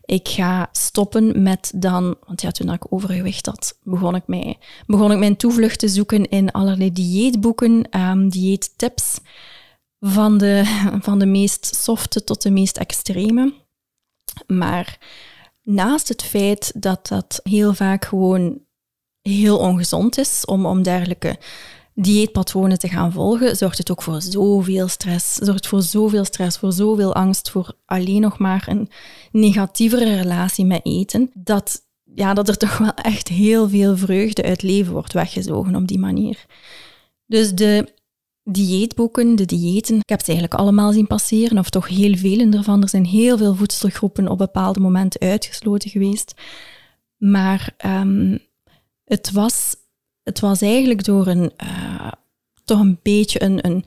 Ik 0.06 0.28
ga 0.28 0.70
stoppen 0.72 1.44
met 1.44 1.72
dan, 1.76 2.16
want 2.26 2.42
ja, 2.42 2.52
toen 2.52 2.72
ik 2.72 2.94
overgewicht 2.94 3.46
had, 3.46 3.80
begon 3.84 4.16
ik, 4.16 4.28
mij, 4.28 4.58
begon 4.86 5.12
ik 5.12 5.18
mijn 5.18 5.38
toevlucht 5.38 5.80
te 5.80 5.88
zoeken 5.88 6.30
in 6.30 6.52
allerlei 6.52 6.92
dieetboeken, 6.92 8.00
um, 8.00 8.30
dieettips, 8.30 9.20
van 10.00 10.38
de, 10.38 10.64
van 11.02 11.20
de 11.20 11.26
meest 11.26 11.76
softe 11.76 12.24
tot 12.24 12.42
de 12.42 12.52
meest 12.52 12.78
extreme. 12.78 13.54
Maar 14.48 14.98
naast 15.64 16.08
het 16.08 16.24
feit 16.24 16.72
dat 16.76 17.08
dat 17.08 17.40
heel 17.44 17.74
vaak 17.74 18.06
gewoon 18.06 18.60
heel 19.22 19.58
ongezond 19.58 20.18
is 20.18 20.46
om, 20.46 20.66
om 20.66 20.84
dergelijke 20.84 21.38
dieetpatronen 22.00 22.80
te 22.80 22.88
gaan 22.88 23.12
volgen, 23.12 23.56
zorgt 23.56 23.78
het 23.78 23.92
ook 23.92 24.02
voor 24.02 24.22
zoveel 24.22 24.88
stress. 24.88 25.36
Zorgt 25.36 25.68
voor 25.68 25.82
zoveel 25.82 26.26
stress, 26.26 26.58
voor 26.58 26.72
zoveel 26.72 27.16
angst, 27.16 27.50
voor 27.50 27.74
alleen 27.86 28.22
nog 28.22 28.38
maar 28.38 28.66
een 28.70 28.90
negatievere 29.32 30.16
relatie 30.16 30.66
met 30.66 30.80
eten, 30.84 31.32
dat, 31.34 31.82
ja, 32.16 32.34
dat 32.34 32.48
er 32.48 32.58
toch 32.68 32.78
wel 32.78 32.94
echt 32.94 33.28
heel 33.28 33.70
veel 33.70 33.98
vreugde 33.98 34.44
uit 34.44 34.62
leven 34.62 34.94
wordt 34.94 35.14
weggezogen 35.14 35.76
op 35.76 35.88
die 35.88 36.00
manier. 36.00 36.46
Dus 37.26 37.54
de 37.54 37.94
dieetboeken, 38.44 39.36
de 39.36 39.46
diëten, 39.46 39.96
ik 39.96 40.10
heb 40.10 40.20
ze 40.20 40.32
eigenlijk 40.32 40.60
allemaal 40.60 40.92
zien 40.92 41.08
passeren, 41.08 41.58
of 41.58 41.70
toch 41.70 41.88
heel 41.88 42.16
veel 42.16 42.52
ervan. 42.52 42.82
Er 42.82 42.90
zijn 42.90 43.06
heel 43.06 43.38
veel 43.38 43.56
voedselgroepen 43.56 44.28
op 44.28 44.38
bepaalde 44.38 44.80
momenten 44.80 45.22
uitgesloten 45.22 45.90
geweest. 45.90 46.34
Maar 47.18 47.76
um, 47.86 48.40
het 49.04 49.32
was 49.32 49.76
het 50.28 50.40
was 50.40 50.62
eigenlijk 50.62 51.04
door 51.04 51.28
een, 51.28 51.52
uh, 51.64 52.12
toch 52.66 52.80
een 52.80 53.00
beetje 53.02 53.44
een, 53.44 53.66
een, 53.66 53.86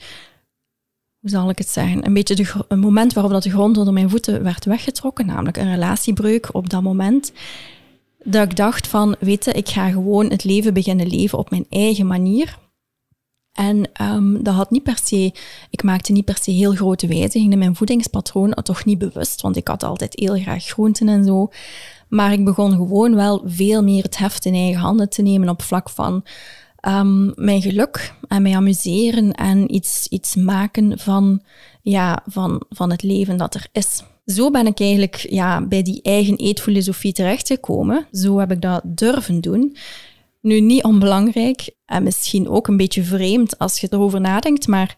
hoe 1.19 1.31
zal 1.31 1.51
ik 1.51 1.59
het 1.59 1.69
zeggen, 1.69 2.07
een 2.07 2.15
beetje 2.15 2.35
de, 2.35 2.65
een 2.69 2.79
moment 2.79 3.13
waarop 3.13 3.33
dat 3.33 3.43
de 3.43 3.51
grond 3.51 3.77
onder 3.77 3.93
mijn 3.93 4.11
voeten 4.11 4.43
werd 4.43 4.65
weggetrokken, 4.65 5.27
namelijk 5.27 5.57
een 5.57 5.71
relatiebreuk 5.71 6.55
op 6.55 6.71
dat 6.71 6.83
moment, 6.83 7.33
dat 8.25 8.51
ik 8.51 8.57
dacht 8.57 8.87
van, 8.87 9.17
weet 9.19 9.45
je, 9.45 9.53
ik 9.53 9.69
ga 9.69 9.91
gewoon 9.91 10.31
het 10.31 10.45
leven 10.45 10.75
beginnen 10.75 11.07
leven 11.07 11.39
op 11.39 11.51
mijn 11.51 11.67
eigen 11.69 12.07
manier. 12.07 12.59
En 13.53 13.91
um, 14.03 14.43
dat 14.43 14.55
had 14.55 14.71
niet 14.71 14.83
per 14.83 14.99
se, 15.05 15.33
ik 15.71 15.83
maakte 15.83 16.13
niet 16.13 16.25
per 16.25 16.39
se 16.41 16.51
heel 16.51 16.73
grote 16.73 17.07
wijzigingen 17.07 17.53
in 17.53 17.59
mijn 17.59 17.77
voedingspatroon, 17.77 18.55
toch 18.63 18.85
niet 18.85 18.99
bewust, 18.99 19.41
want 19.41 19.57
ik 19.57 19.69
had 19.69 19.83
altijd 19.83 20.13
heel 20.19 20.35
graag 20.35 20.65
groenten 20.65 21.09
en 21.09 21.25
zo. 21.25 21.51
Maar 22.11 22.33
ik 22.33 22.45
begon 22.45 22.73
gewoon 22.73 23.15
wel 23.15 23.43
veel 23.47 23.83
meer 23.83 24.03
het 24.03 24.19
heft 24.19 24.45
in 24.45 24.55
eigen 24.55 24.81
handen 24.81 25.09
te 25.09 25.23
nemen 25.23 25.49
op 25.49 25.63
vlak 25.63 25.91
van 25.91 26.25
um, 26.89 27.33
mijn 27.35 27.63
geluk 27.63 28.15
en 28.29 28.43
mij 28.43 28.57
amuseren 28.57 29.33
en 29.33 29.75
iets, 29.75 30.07
iets 30.09 30.35
maken 30.35 30.99
van, 30.99 31.43
ja, 31.83 32.23
van, 32.27 32.63
van 32.69 32.91
het 32.91 33.03
leven 33.03 33.37
dat 33.37 33.55
er 33.55 33.67
is. 33.73 34.03
Zo 34.25 34.51
ben 34.51 34.67
ik 34.67 34.81
eigenlijk 34.81 35.27
ja, 35.31 35.67
bij 35.67 35.83
die 35.83 36.03
eigen 36.03 36.37
eetfilosofie 36.37 37.13
terechtgekomen. 37.13 38.07
Zo 38.13 38.39
heb 38.39 38.51
ik 38.51 38.61
dat 38.61 38.83
durven 38.85 39.41
doen. 39.41 39.77
Nu, 40.41 40.61
niet 40.61 40.85
onbelangrijk 40.85 41.71
en 41.87 42.03
misschien 42.03 42.49
ook 42.49 42.69
een 42.69 42.77
beetje 42.77 43.03
vreemd 43.03 43.59
als 43.59 43.81
je 43.81 43.87
erover 43.91 44.21
nadenkt, 44.21 44.67
maar 44.67 44.95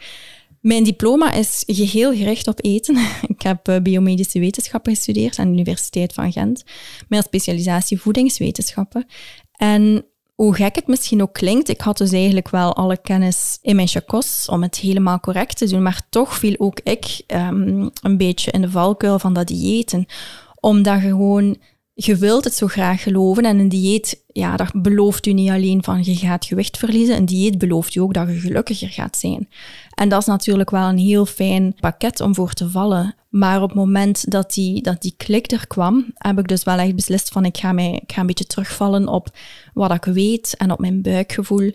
mijn 0.62 0.84
diploma 0.84 1.32
is 1.32 1.62
geheel 1.66 2.14
gericht 2.14 2.46
op 2.48 2.58
eten. 2.64 2.96
Ik 3.34 3.42
heb 3.42 3.68
eh, 3.68 3.80
biomedische 3.80 4.38
wetenschappen 4.38 4.94
gestudeerd 4.94 5.38
aan 5.38 5.46
de 5.46 5.52
Universiteit 5.52 6.12
van 6.12 6.32
Gent, 6.32 6.64
met 7.08 7.24
specialisatie 7.24 8.00
voedingswetenschappen. 8.00 9.06
En 9.52 10.04
hoe 10.34 10.54
gek 10.54 10.74
het 10.74 10.86
misschien 10.86 11.22
ook 11.22 11.32
klinkt, 11.32 11.68
ik 11.68 11.80
had 11.80 11.98
dus 11.98 12.12
eigenlijk 12.12 12.50
wel 12.50 12.76
alle 12.76 12.96
kennis 12.96 13.58
in 13.62 13.76
mijn 13.76 13.88
chakos 13.88 14.48
om 14.48 14.62
het 14.62 14.76
helemaal 14.76 15.20
correct 15.20 15.56
te 15.56 15.68
doen, 15.68 15.82
maar 15.82 16.06
toch 16.08 16.38
viel 16.38 16.54
ook 16.58 16.80
ik 16.82 17.22
um, 17.26 17.90
een 18.02 18.16
beetje 18.16 18.50
in 18.50 18.60
de 18.60 18.70
valkuil 18.70 19.18
van 19.18 19.32
dat 19.32 19.46
diëten. 19.46 20.06
Omdat 20.60 21.00
je 21.00 21.08
gewoon 21.08 21.56
je 21.94 22.16
wilt 22.16 22.44
het 22.44 22.54
zo 22.54 22.66
graag 22.66 23.02
geloven. 23.02 23.44
En 23.44 23.58
een 23.58 23.68
dieet, 23.68 24.24
ja, 24.26 24.56
dat 24.56 24.82
belooft 24.82 25.26
u 25.26 25.32
niet 25.32 25.50
alleen 25.50 25.82
van 25.82 26.04
je 26.04 26.16
gaat 26.16 26.44
gewicht 26.44 26.78
verliezen. 26.78 27.16
Een 27.16 27.24
dieet 27.24 27.58
belooft 27.58 27.94
u 27.94 28.00
ook 28.00 28.14
dat 28.14 28.28
je 28.28 28.40
gelukkiger 28.40 28.88
gaat 28.88 29.16
zijn. 29.16 29.48
En 29.94 30.08
dat 30.08 30.20
is 30.20 30.26
natuurlijk 30.26 30.70
wel 30.70 30.88
een 30.88 30.98
heel 30.98 31.26
fijn 31.26 31.74
pakket 31.80 32.20
om 32.20 32.34
voor 32.34 32.52
te 32.52 32.70
vallen. 32.70 33.14
Maar 33.28 33.62
op 33.62 33.68
het 33.68 33.78
moment 33.78 34.30
dat 34.30 34.52
die, 34.54 34.82
dat 34.82 35.02
die 35.02 35.14
klik 35.16 35.50
er 35.50 35.66
kwam, 35.66 36.10
heb 36.14 36.38
ik 36.38 36.48
dus 36.48 36.64
wel 36.64 36.78
echt 36.78 36.94
beslist 36.94 37.28
van 37.28 37.44
ik 37.44 37.56
ga, 37.56 37.72
mij, 37.72 38.00
ik 38.02 38.12
ga 38.12 38.20
een 38.20 38.26
beetje 38.26 38.46
terugvallen 38.46 39.08
op 39.08 39.36
wat 39.74 39.92
ik 39.92 40.04
weet 40.04 40.54
en 40.56 40.70
op 40.70 40.78
mijn 40.78 41.02
buikgevoel. 41.02 41.72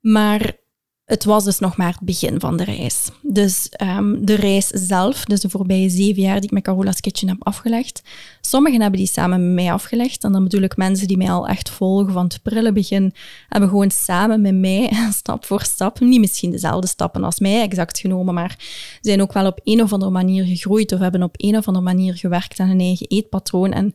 Maar 0.00 0.56
het 1.04 1.24
was 1.24 1.44
dus 1.44 1.58
nog 1.58 1.76
maar 1.76 1.92
het 1.92 2.00
begin 2.00 2.40
van 2.40 2.56
de 2.56 2.64
reis. 2.64 3.10
Dus 3.22 3.68
um, 3.82 4.26
de 4.26 4.34
reis 4.34 4.66
zelf, 4.66 5.24
dus 5.24 5.40
de 5.40 5.48
voorbije 5.48 5.88
zeven 5.88 6.22
jaar 6.22 6.34
die 6.34 6.44
ik 6.44 6.50
met 6.50 6.62
Carola's 6.62 7.00
Kitchen 7.00 7.28
heb 7.28 7.36
afgelegd. 7.46 8.02
Sommigen 8.40 8.80
hebben 8.80 8.98
die 8.98 9.08
samen 9.08 9.46
met 9.46 9.64
mij 9.64 9.72
afgelegd. 9.72 10.24
En 10.24 10.32
dan 10.32 10.42
bedoel 10.42 10.62
ik 10.62 10.76
mensen 10.76 11.08
die 11.08 11.16
mij 11.16 11.30
al 11.30 11.48
echt 11.48 11.70
volgen 11.70 12.12
van 12.12 12.24
het 12.24 12.42
prille 12.42 12.72
begin, 12.72 13.14
hebben 13.48 13.68
gewoon 13.68 13.90
samen 13.90 14.40
met 14.40 14.54
mij, 14.54 14.92
stap 15.10 15.44
voor 15.44 15.62
stap, 15.62 16.00
niet 16.00 16.20
misschien 16.20 16.50
dezelfde 16.50 16.86
stappen 16.86 17.24
als 17.24 17.38
mij 17.38 17.62
exact 17.62 17.98
genomen, 17.98 18.34
maar 18.34 18.56
zijn 19.00 19.22
ook 19.22 19.32
wel 19.32 19.46
op 19.46 19.60
een 19.64 19.82
of 19.82 19.92
andere 19.92 20.10
manier 20.10 20.44
gegroeid 20.44 20.92
of 20.92 20.98
hebben 20.98 21.22
op 21.22 21.34
een 21.36 21.56
of 21.56 21.66
andere 21.66 21.84
manier 21.84 22.14
gewerkt 22.14 22.60
aan 22.60 22.68
hun 22.68 22.80
eigen 22.80 23.06
eetpatroon. 23.08 23.72
En 23.72 23.94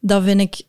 dat 0.00 0.22
vind 0.22 0.40
ik 0.40 0.62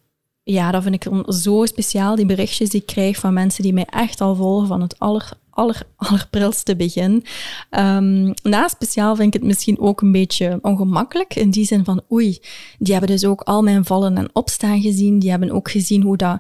ja, 0.50 0.72
dat 0.72 0.84
vind 0.84 0.96
ik 0.96 1.12
zo 1.28 1.66
speciaal, 1.66 2.16
die 2.16 2.26
berichtjes 2.26 2.70
die 2.70 2.82
ik 2.82 2.86
krijg 2.86 3.20
van 3.20 3.34
mensen 3.34 3.64
die 3.64 3.74
mij 3.74 3.86
echt 3.86 4.22
al 4.22 4.36
volgen 4.36 4.68
van 4.68 4.82
het 4.82 5.00
aller, 5.00 5.30
aller, 5.50 5.82
allerprilste 5.96 6.76
begin. 6.76 7.24
Um, 7.70 8.34
na 8.44 8.68
speciaal 8.68 9.16
vind 9.16 9.28
ik 9.28 9.42
het 9.42 9.50
misschien 9.50 9.80
ook 9.80 10.02
een 10.02 10.12
beetje 10.12 10.60
ongemakkelijk, 10.62 11.36
in 11.36 11.50
die 11.50 11.66
zin 11.66 11.84
van 11.84 12.02
oei, 12.12 12.40
die 12.80 12.92
hebben 12.94 13.10
dus 13.10 13.26
ook 13.26 13.42
al 13.42 13.62
mijn 13.62 13.86
vallen 13.86 14.18
en 14.18 14.30
opstaan 14.34 14.82
gezien, 14.82 15.20
die 15.20 15.30
hebben 15.30 15.52
ook 15.52 15.72
gezien 15.72 16.02
hoe 16.04 16.18
dat 16.18 16.40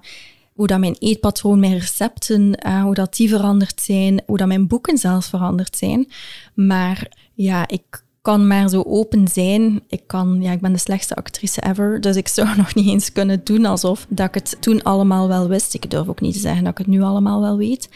hoe 0.54 0.68
dat 0.68 0.80
mijn 0.80 0.96
eetpatroon, 1.00 1.60
mijn 1.60 1.78
recepten, 1.78 2.68
uh, 2.68 2.84
hoe 2.84 2.94
dat 2.94 3.16
die 3.16 3.30
veranderd 3.30 3.82
zijn, 3.82 4.22
hoe 4.26 4.38
dat 4.38 4.48
mijn 4.48 4.68
boeken 4.68 4.98
zelfs 4.98 5.30
veranderd 5.30 5.78
zijn. 5.78 6.08
Maar 6.54 7.12
ja, 7.34 7.68
ik 7.68 8.04
kan 8.28 8.48
maar 8.48 8.70
zo 8.70 8.84
open 8.88 9.28
zijn. 9.28 9.84
Ik, 9.88 10.02
kan, 10.08 10.42
ja, 10.42 10.52
ik 10.52 10.62
ben 10.62 10.74
de 10.74 10.80
slechtste 10.80 11.16
actrice 11.16 11.62
ever, 11.62 12.02
dus 12.02 12.16
ik 12.16 12.28
zou 12.28 12.48
nog 12.58 12.76
niet 12.76 12.88
eens 12.88 13.12
kunnen 13.12 13.44
doen 13.44 13.66
alsof 13.66 14.06
dat 14.10 14.28
ik 14.28 14.34
het 14.34 14.58
toen 14.60 14.84
allemaal 14.84 15.28
wel 15.28 15.48
wist. 15.48 15.74
Ik 15.74 15.90
durf 15.90 16.08
ook 16.08 16.22
niet 16.22 16.34
te 16.34 16.40
zeggen 16.40 16.64
dat 16.64 16.72
ik 16.72 16.78
het 16.78 16.88
nu 16.88 17.02
allemaal 17.02 17.42
wel 17.42 17.58
weet. 17.58 17.90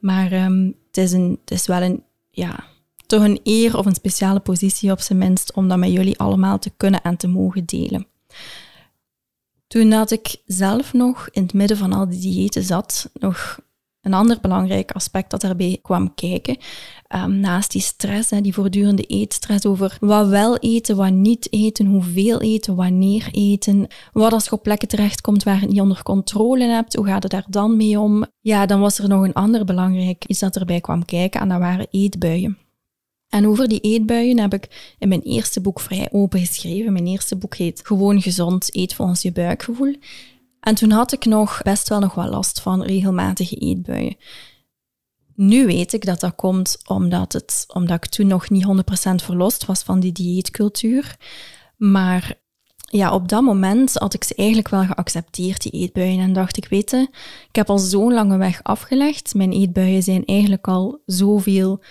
Maar 0.00 0.32
um, 0.32 0.76
het, 0.86 0.96
is 0.96 1.12
een, 1.12 1.38
het 1.40 1.50
is 1.50 1.66
wel 1.66 1.82
een, 1.82 2.02
ja, 2.30 2.64
toch 3.06 3.24
een 3.24 3.40
eer 3.42 3.78
of 3.78 3.86
een 3.86 3.94
speciale 3.94 4.40
positie 4.40 4.90
op 4.90 5.00
zijn 5.00 5.18
minst 5.18 5.52
om 5.52 5.68
dat 5.68 5.78
met 5.78 5.92
jullie 5.92 6.18
allemaal 6.18 6.58
te 6.58 6.72
kunnen 6.76 7.02
en 7.02 7.16
te 7.16 7.28
mogen 7.28 7.64
delen. 7.64 8.06
Toen 9.66 9.90
dat 9.90 10.10
ik 10.10 10.36
zelf 10.46 10.92
nog 10.92 11.28
in 11.30 11.42
het 11.42 11.52
midden 11.52 11.76
van 11.76 11.92
al 11.92 12.08
die 12.08 12.20
diëten 12.20 12.62
zat, 12.62 13.10
nog 13.12 13.60
een 14.02 14.14
ander 14.14 14.38
belangrijk 14.40 14.92
aspect 14.92 15.30
dat 15.30 15.42
erbij 15.42 15.78
kwam 15.82 16.14
kijken, 16.14 16.56
um, 17.14 17.40
naast 17.40 17.72
die 17.72 17.80
stress, 17.80 18.30
hè, 18.30 18.40
die 18.40 18.54
voortdurende 18.54 19.02
eetstress 19.02 19.66
over 19.66 19.96
wat 20.00 20.28
wel 20.28 20.58
eten, 20.58 20.96
wat 20.96 21.12
niet 21.12 21.52
eten, 21.52 21.86
hoeveel 21.86 22.40
eten, 22.40 22.74
wanneer 22.74 23.28
eten, 23.32 23.86
wat 24.12 24.32
als 24.32 24.44
je 24.44 24.52
op 24.52 24.62
plekken 24.62 24.88
terechtkomt 24.88 25.42
waar 25.42 25.54
je 25.54 25.60
het 25.60 25.70
niet 25.70 25.80
onder 25.80 26.02
controle 26.02 26.64
hebt, 26.64 26.94
hoe 26.94 27.06
gaat 27.06 27.22
het 27.22 27.32
daar 27.32 27.46
dan 27.48 27.76
mee 27.76 28.00
om? 28.00 28.26
Ja, 28.40 28.66
dan 28.66 28.80
was 28.80 28.98
er 28.98 29.08
nog 29.08 29.24
een 29.24 29.32
ander 29.32 29.64
belangrijk 29.64 30.24
iets 30.26 30.40
dat 30.40 30.56
erbij 30.56 30.80
kwam 30.80 31.04
kijken 31.04 31.40
en 31.40 31.48
dat 31.48 31.58
waren 31.58 31.86
eetbuien. 31.90 32.58
En 33.30 33.46
over 33.46 33.68
die 33.68 33.80
eetbuien 33.80 34.38
heb 34.38 34.54
ik 34.54 34.94
in 34.98 35.08
mijn 35.08 35.22
eerste 35.22 35.60
boek 35.60 35.80
vrij 35.80 36.08
open 36.12 36.40
geschreven. 36.40 36.92
Mijn 36.92 37.06
eerste 37.06 37.36
boek 37.36 37.54
heet 37.54 37.80
Gewoon 37.84 38.22
gezond, 38.22 38.76
eet 38.76 38.94
volgens 38.94 39.22
je 39.22 39.32
buikgevoel. 39.32 39.94
En 40.60 40.74
toen 40.74 40.90
had 40.90 41.12
ik 41.12 41.24
nog 41.24 41.62
best 41.62 41.88
wel 41.88 41.98
nog 41.98 42.14
wel 42.14 42.28
last 42.28 42.60
van 42.60 42.82
regelmatige 42.82 43.56
eetbuien. 43.56 44.16
Nu 45.34 45.66
weet 45.66 45.92
ik 45.92 46.04
dat 46.04 46.20
dat 46.20 46.34
komt 46.34 46.78
omdat, 46.86 47.32
het, 47.32 47.64
omdat 47.68 48.04
ik 48.04 48.10
toen 48.10 48.26
nog 48.26 48.50
niet 48.50 48.66
100% 48.66 49.14
verlost 49.14 49.66
was 49.66 49.82
van 49.82 50.00
die 50.00 50.12
dieetcultuur. 50.12 51.16
Maar 51.76 52.38
ja, 52.90 53.14
op 53.14 53.28
dat 53.28 53.42
moment 53.42 53.94
had 53.94 54.14
ik 54.14 54.24
ze 54.24 54.34
eigenlijk 54.34 54.68
wel 54.68 54.84
geaccepteerd, 54.84 55.62
die 55.62 55.72
eetbuien. 55.72 56.20
En 56.20 56.32
dacht 56.32 56.56
ik, 56.56 56.66
weet 56.68 56.92
ik 57.48 57.56
heb 57.56 57.70
al 57.70 57.78
zo'n 57.78 58.12
lange 58.12 58.36
weg 58.36 58.62
afgelegd. 58.62 59.34
Mijn 59.34 59.52
eetbuien 59.52 60.02
zijn 60.02 60.24
eigenlijk 60.24 60.68
al 60.68 61.02
zoveel 61.06 61.82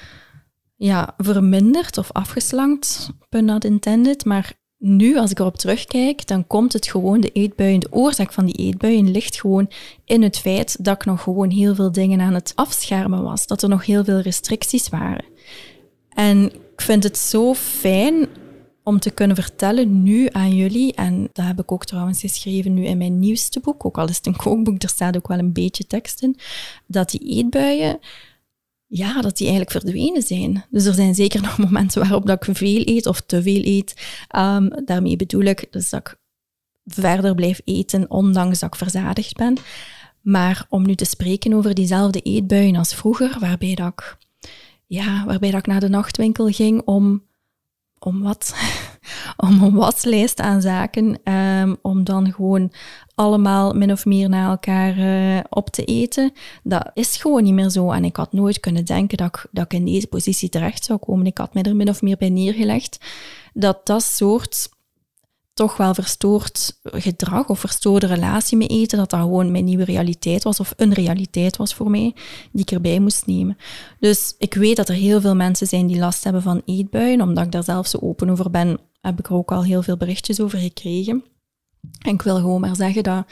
ja, 0.75 1.13
verminderd 1.17 1.97
of 1.97 2.11
afgeslankt, 2.11 3.09
pun 3.29 3.45
not 3.45 3.63
intended. 3.63 4.25
Maar 4.25 4.58
nu, 4.79 5.17
als 5.17 5.31
ik 5.31 5.39
erop 5.39 5.57
terugkijk, 5.57 6.27
dan 6.27 6.47
komt 6.47 6.73
het 6.73 6.87
gewoon, 6.87 7.21
de 7.21 7.31
eetbuien, 7.31 7.79
de 7.79 7.91
oorzaak 7.91 8.33
van 8.33 8.45
die 8.45 8.55
eetbuien 8.55 9.11
ligt 9.11 9.39
gewoon 9.39 9.69
in 10.05 10.21
het 10.21 10.37
feit 10.37 10.83
dat 10.85 10.95
ik 10.95 11.05
nog 11.05 11.21
gewoon 11.21 11.49
heel 11.49 11.75
veel 11.75 11.91
dingen 11.91 12.21
aan 12.21 12.33
het 12.33 12.51
afschermen 12.55 13.23
was. 13.23 13.47
Dat 13.47 13.61
er 13.61 13.69
nog 13.69 13.85
heel 13.85 14.03
veel 14.03 14.19
restricties 14.19 14.89
waren. 14.89 15.25
En 16.09 16.45
ik 16.53 16.81
vind 16.81 17.03
het 17.03 17.17
zo 17.17 17.53
fijn 17.53 18.27
om 18.83 18.99
te 18.99 19.11
kunnen 19.11 19.35
vertellen 19.35 20.03
nu 20.03 20.27
aan 20.31 20.55
jullie, 20.55 20.93
en 20.93 21.29
dat 21.33 21.45
heb 21.45 21.59
ik 21.59 21.71
ook 21.71 21.85
trouwens 21.85 22.19
geschreven 22.19 22.73
nu 22.73 22.85
in 22.85 22.97
mijn 22.97 23.19
nieuwste 23.19 23.59
boek, 23.59 23.85
ook 23.85 23.97
al 23.97 24.07
is 24.07 24.17
het 24.17 24.25
een 24.25 24.35
kookboek, 24.35 24.83
er 24.83 24.89
staat 24.89 25.17
ook 25.17 25.27
wel 25.27 25.37
een 25.37 25.53
beetje 25.53 25.87
tekst 25.87 26.21
in, 26.21 26.37
dat 26.85 27.09
die 27.09 27.19
eetbuien 27.19 27.99
ja, 28.89 29.21
dat 29.21 29.37
die 29.37 29.47
eigenlijk 29.47 29.71
verdwenen 29.71 30.21
zijn. 30.21 30.65
Dus 30.69 30.85
er 30.85 30.93
zijn 30.93 31.15
zeker 31.15 31.41
nog 31.47 31.57
momenten 31.57 32.01
waarop 32.01 32.25
dat 32.25 32.47
ik 32.47 32.55
veel 32.55 32.81
eet 32.85 33.05
of 33.05 33.21
te 33.21 33.41
veel 33.41 33.61
eet. 33.63 33.93
Um, 34.35 34.85
daarmee 34.85 35.15
bedoel 35.15 35.41
ik 35.43 35.67
dus 35.71 35.89
dat 35.89 35.99
ik 35.99 36.17
verder 36.85 37.35
blijf 37.35 37.61
eten, 37.65 38.09
ondanks 38.09 38.59
dat 38.59 38.73
ik 38.73 38.79
verzadigd 38.79 39.35
ben. 39.35 39.57
Maar 40.21 40.65
om 40.69 40.85
nu 40.85 40.95
te 40.95 41.05
spreken 41.05 41.53
over 41.53 41.73
diezelfde 41.73 42.21
eetbuien 42.21 42.75
als 42.75 42.95
vroeger, 42.95 43.37
waarbij 43.39 43.75
dat 43.75 43.87
ik, 43.87 44.17
ja, 44.85 45.25
waarbij 45.25 45.51
dat 45.51 45.59
ik 45.59 45.67
naar 45.67 45.79
de 45.79 45.89
nachtwinkel 45.89 46.47
ging 46.47 46.81
om, 46.81 47.23
om 47.99 48.21
wat? 48.21 48.55
om 49.47 49.63
een 49.63 49.75
waslijst 49.75 50.39
aan 50.39 50.61
zaken, 50.61 51.33
um, 51.33 51.77
om 51.81 52.03
dan 52.03 52.33
gewoon 52.33 52.71
allemaal 53.15 53.73
min 53.73 53.91
of 53.91 54.05
meer 54.05 54.29
na 54.29 54.49
elkaar 54.49 54.97
uh, 54.97 55.39
op 55.49 55.69
te 55.69 55.83
eten. 55.83 56.31
Dat 56.63 56.91
is 56.93 57.17
gewoon 57.17 57.43
niet 57.43 57.53
meer 57.53 57.69
zo. 57.69 57.91
En 57.91 58.05
ik 58.05 58.15
had 58.15 58.33
nooit 58.33 58.59
kunnen 58.59 58.85
denken 58.85 59.17
dat 59.17 59.27
ik, 59.27 59.45
dat 59.51 59.65
ik 59.65 59.73
in 59.73 59.85
deze 59.85 60.07
positie 60.07 60.49
terecht 60.49 60.85
zou 60.85 60.99
komen. 60.99 61.25
Ik 61.25 61.37
had 61.37 61.53
me 61.53 61.61
er 61.61 61.75
min 61.75 61.89
of 61.89 62.01
meer 62.01 62.17
bij 62.17 62.29
neergelegd 62.29 62.99
dat 63.53 63.85
dat 63.85 64.03
soort 64.03 64.69
toch 65.59 65.77
wel 65.77 65.93
verstoord 65.93 66.79
gedrag 66.83 67.47
of 67.47 67.59
verstoorde 67.59 68.07
relatie 68.07 68.57
met 68.57 68.69
eten, 68.69 68.97
dat 68.97 69.09
dat 69.09 69.19
gewoon 69.19 69.51
mijn 69.51 69.63
nieuwe 69.63 69.83
realiteit 69.83 70.43
was 70.43 70.59
of 70.59 70.73
een 70.75 70.93
realiteit 70.93 71.57
was 71.57 71.73
voor 71.73 71.89
mij, 71.89 72.15
die 72.51 72.61
ik 72.61 72.71
erbij 72.71 72.99
moest 72.99 73.25
nemen. 73.25 73.57
Dus 73.99 74.35
ik 74.37 74.53
weet 74.53 74.75
dat 74.75 74.89
er 74.89 74.95
heel 74.95 75.21
veel 75.21 75.35
mensen 75.35 75.67
zijn 75.67 75.87
die 75.87 75.99
last 75.99 76.23
hebben 76.23 76.41
van 76.41 76.61
eetbuien, 76.65 77.21
omdat 77.21 77.45
ik 77.45 77.51
daar 77.51 77.63
zelf 77.63 77.87
zo 77.87 77.97
open 78.01 78.29
over 78.29 78.49
ben, 78.51 78.79
heb 79.01 79.19
ik 79.19 79.27
er 79.27 79.33
ook 79.33 79.51
al 79.51 79.63
heel 79.63 79.81
veel 79.81 79.97
berichtjes 79.97 80.39
over 80.39 80.59
gekregen. 80.59 81.23
En 81.99 82.13
ik 82.13 82.21
wil 82.21 82.35
gewoon 82.35 82.61
maar 82.61 82.75
zeggen 82.75 83.03
dat, 83.03 83.25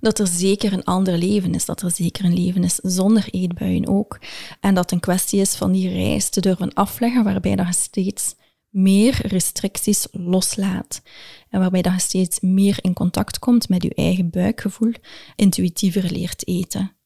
dat 0.00 0.18
er 0.18 0.26
zeker 0.26 0.72
een 0.72 0.84
ander 0.84 1.18
leven 1.18 1.54
is, 1.54 1.64
dat 1.64 1.82
er 1.82 1.90
zeker 1.90 2.24
een 2.24 2.44
leven 2.44 2.64
is 2.64 2.74
zonder 2.74 3.28
eetbuien 3.30 3.88
ook. 3.88 4.18
En 4.60 4.74
dat 4.74 4.82
het 4.84 4.92
een 4.92 5.00
kwestie 5.00 5.40
is 5.40 5.54
van 5.54 5.72
die 5.72 5.88
reis 5.88 6.28
te 6.28 6.40
durven 6.40 6.74
afleggen, 6.74 7.24
waarbij 7.24 7.56
dat 7.56 7.74
steeds 7.74 8.34
meer 8.72 9.26
restricties 9.26 10.06
loslaat. 10.10 11.02
En 11.50 11.60
waarbij 11.60 11.82
dat 11.82 11.92
je 11.92 12.00
steeds 12.00 12.40
meer 12.40 12.78
in 12.80 12.92
contact 12.92 13.38
komt 13.38 13.68
met 13.68 13.82
je 13.82 13.94
eigen 13.94 14.30
buikgevoel, 14.30 14.92
intuïtiever 15.36 16.12
leert 16.12 16.46
eten. 16.48 16.96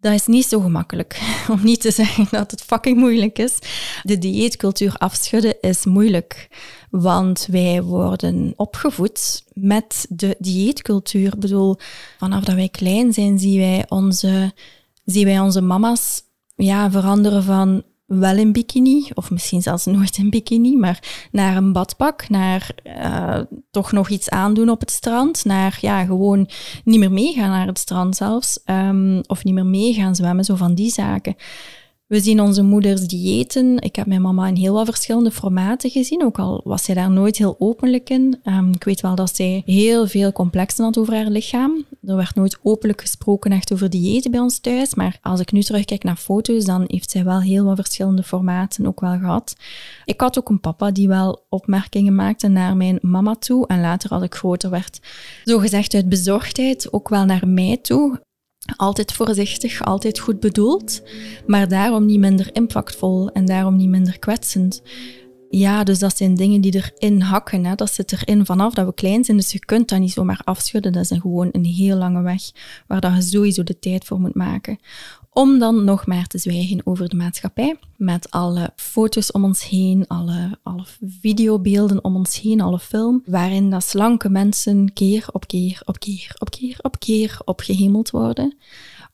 Dat 0.00 0.12
is 0.12 0.26
niet 0.26 0.44
zo 0.46 0.60
gemakkelijk, 0.60 1.20
om 1.52 1.60
niet 1.62 1.80
te 1.80 1.90
zeggen 1.90 2.26
dat 2.30 2.50
het 2.50 2.62
fucking 2.62 2.96
moeilijk 2.98 3.38
is. 3.38 3.58
De 4.02 4.18
dieetcultuur 4.18 4.94
afschudden 4.96 5.60
is 5.60 5.84
moeilijk, 5.84 6.48
want 6.90 7.46
wij 7.50 7.82
worden 7.82 8.52
opgevoed 8.56 9.44
met 9.52 10.06
de 10.08 10.36
dieetcultuur. 10.38 11.26
Ik 11.26 11.40
bedoel, 11.40 11.76
vanaf 12.18 12.44
dat 12.44 12.54
wij 12.54 12.68
klein 12.68 13.12
zijn, 13.12 13.38
zien 13.38 13.58
wij 13.58 13.84
onze, 13.88 14.52
zien 15.04 15.24
wij 15.24 15.40
onze 15.40 15.60
mama's 15.60 16.22
ja, 16.56 16.90
veranderen 16.90 17.42
van 17.42 17.82
wel 18.08 18.36
in 18.36 18.52
bikini, 18.52 19.06
of 19.14 19.30
misschien 19.30 19.62
zelfs 19.62 19.86
nooit 19.86 20.16
in 20.16 20.30
bikini, 20.30 20.76
maar 20.76 21.28
naar 21.32 21.56
een 21.56 21.72
badpak, 21.72 22.28
naar 22.28 22.70
uh, 22.84 23.40
toch 23.70 23.92
nog 23.92 24.08
iets 24.08 24.30
aandoen 24.30 24.70
op 24.70 24.80
het 24.80 24.90
strand, 24.90 25.44
naar 25.44 25.78
ja, 25.80 26.04
gewoon 26.04 26.48
niet 26.84 26.98
meer 26.98 27.12
meegaan 27.12 27.50
naar 27.50 27.66
het 27.66 27.78
strand 27.78 28.16
zelfs, 28.16 28.60
um, 28.66 29.22
of 29.26 29.44
niet 29.44 29.54
meer 29.54 29.66
meegaan 29.66 30.14
zwemmen, 30.14 30.44
zo 30.44 30.54
van 30.54 30.74
die 30.74 30.90
zaken. 30.90 31.36
We 32.06 32.20
zien 32.20 32.40
onze 32.40 32.62
moeders 32.62 33.00
diëten. 33.00 33.78
Ik 33.78 33.96
heb 33.96 34.06
mijn 34.06 34.22
mama 34.22 34.46
in 34.46 34.56
heel 34.56 34.74
wat 34.74 34.84
verschillende 34.84 35.30
formaten 35.30 35.90
gezien, 35.90 36.24
ook 36.24 36.38
al 36.38 36.60
was 36.64 36.84
zij 36.84 36.94
daar 36.94 37.10
nooit 37.10 37.38
heel 37.38 37.56
openlijk 37.58 38.10
in. 38.10 38.40
Um, 38.44 38.72
ik 38.74 38.84
weet 38.84 39.00
wel 39.00 39.14
dat 39.14 39.36
zij 39.36 39.62
heel 39.64 40.06
veel 40.06 40.32
complexen 40.32 40.84
had 40.84 40.98
over 40.98 41.14
haar 41.14 41.30
lichaam. 41.30 41.84
Er 42.02 42.16
werd 42.16 42.34
nooit 42.34 42.58
openlijk 42.62 43.00
gesproken 43.00 43.52
echt 43.52 43.72
over 43.72 43.90
diëten 43.90 44.30
bij 44.30 44.40
ons 44.40 44.58
thuis, 44.58 44.94
maar 44.94 45.18
als 45.22 45.40
ik 45.40 45.52
nu 45.52 45.62
terugkijk 45.62 46.02
naar 46.02 46.16
foto's, 46.16 46.64
dan 46.64 46.84
heeft 46.86 47.10
zij 47.10 47.24
wel 47.24 47.40
heel 47.40 47.64
wat 47.64 47.76
verschillende 47.76 48.22
formaten 48.22 48.86
ook 48.86 49.00
wel 49.00 49.18
gehad. 49.18 49.56
Ik 50.04 50.20
had 50.20 50.38
ook 50.38 50.48
een 50.48 50.60
papa 50.60 50.90
die 50.90 51.08
wel 51.08 51.46
opmerkingen 51.48 52.14
maakte 52.14 52.48
naar 52.48 52.76
mijn 52.76 52.98
mama 53.02 53.34
toe 53.34 53.66
en 53.66 53.80
later 53.80 54.10
als 54.10 54.22
ik 54.22 54.34
groter 54.34 54.70
werd, 54.70 55.00
zo 55.44 55.58
gezegd 55.58 55.94
uit 55.94 56.08
bezorgdheid, 56.08 56.92
ook 56.92 57.08
wel 57.08 57.24
naar 57.24 57.48
mij 57.48 57.76
toe. 57.76 58.20
Altijd 58.76 59.12
voorzichtig, 59.12 59.84
altijd 59.84 60.18
goed 60.18 60.40
bedoeld, 60.40 61.02
maar 61.46 61.68
daarom 61.68 62.06
niet 62.06 62.18
minder 62.18 62.48
impactvol 62.52 63.30
en 63.30 63.44
daarom 63.44 63.76
niet 63.76 63.88
minder 63.88 64.18
kwetsend. 64.18 64.82
Ja, 65.50 65.84
dus 65.84 65.98
dat 65.98 66.16
zijn 66.16 66.34
dingen 66.34 66.60
die 66.60 66.74
erin 66.74 67.20
hakken. 67.20 67.64
Hè. 67.64 67.74
Dat 67.74 67.92
zit 67.92 68.12
erin 68.12 68.46
vanaf 68.46 68.74
dat 68.74 68.86
we 68.86 68.94
klein 68.94 69.24
zijn. 69.24 69.36
Dus 69.36 69.52
je 69.52 69.58
kunt 69.58 69.88
dat 69.88 69.98
niet 69.98 70.12
zomaar 70.12 70.40
afschudden. 70.44 70.92
Dat 70.92 71.10
is 71.10 71.18
gewoon 71.18 71.48
een 71.52 71.64
heel 71.64 71.96
lange 71.96 72.22
weg 72.22 72.42
waar 72.86 73.00
dat 73.00 73.14
je 73.14 73.22
sowieso 73.22 73.62
de 73.62 73.78
tijd 73.78 74.04
voor 74.04 74.20
moet 74.20 74.34
maken. 74.34 74.78
Om 75.30 75.58
dan 75.58 75.84
nog 75.84 76.06
maar 76.06 76.26
te 76.26 76.38
zwijgen 76.38 76.80
over 76.84 77.08
de 77.08 77.16
maatschappij. 77.16 77.78
Met 77.96 78.30
alle 78.30 78.72
foto's 78.76 79.30
om 79.30 79.44
ons 79.44 79.68
heen, 79.68 80.06
alle, 80.06 80.58
alle 80.62 80.84
videobeelden 81.20 82.04
om 82.04 82.16
ons 82.16 82.40
heen, 82.40 82.60
alle 82.60 82.78
film. 82.78 83.22
Waarin 83.26 83.70
dat 83.70 83.84
slanke 83.84 84.28
mensen 84.28 84.92
keer 84.92 85.28
op 85.32 85.46
keer 85.46 85.82
op 85.84 86.00
keer 86.00 86.34
op 86.38 86.50
keer 86.50 86.78
op 86.82 86.98
keer 86.98 87.38
opgehemeld 87.44 88.10
worden. 88.10 88.56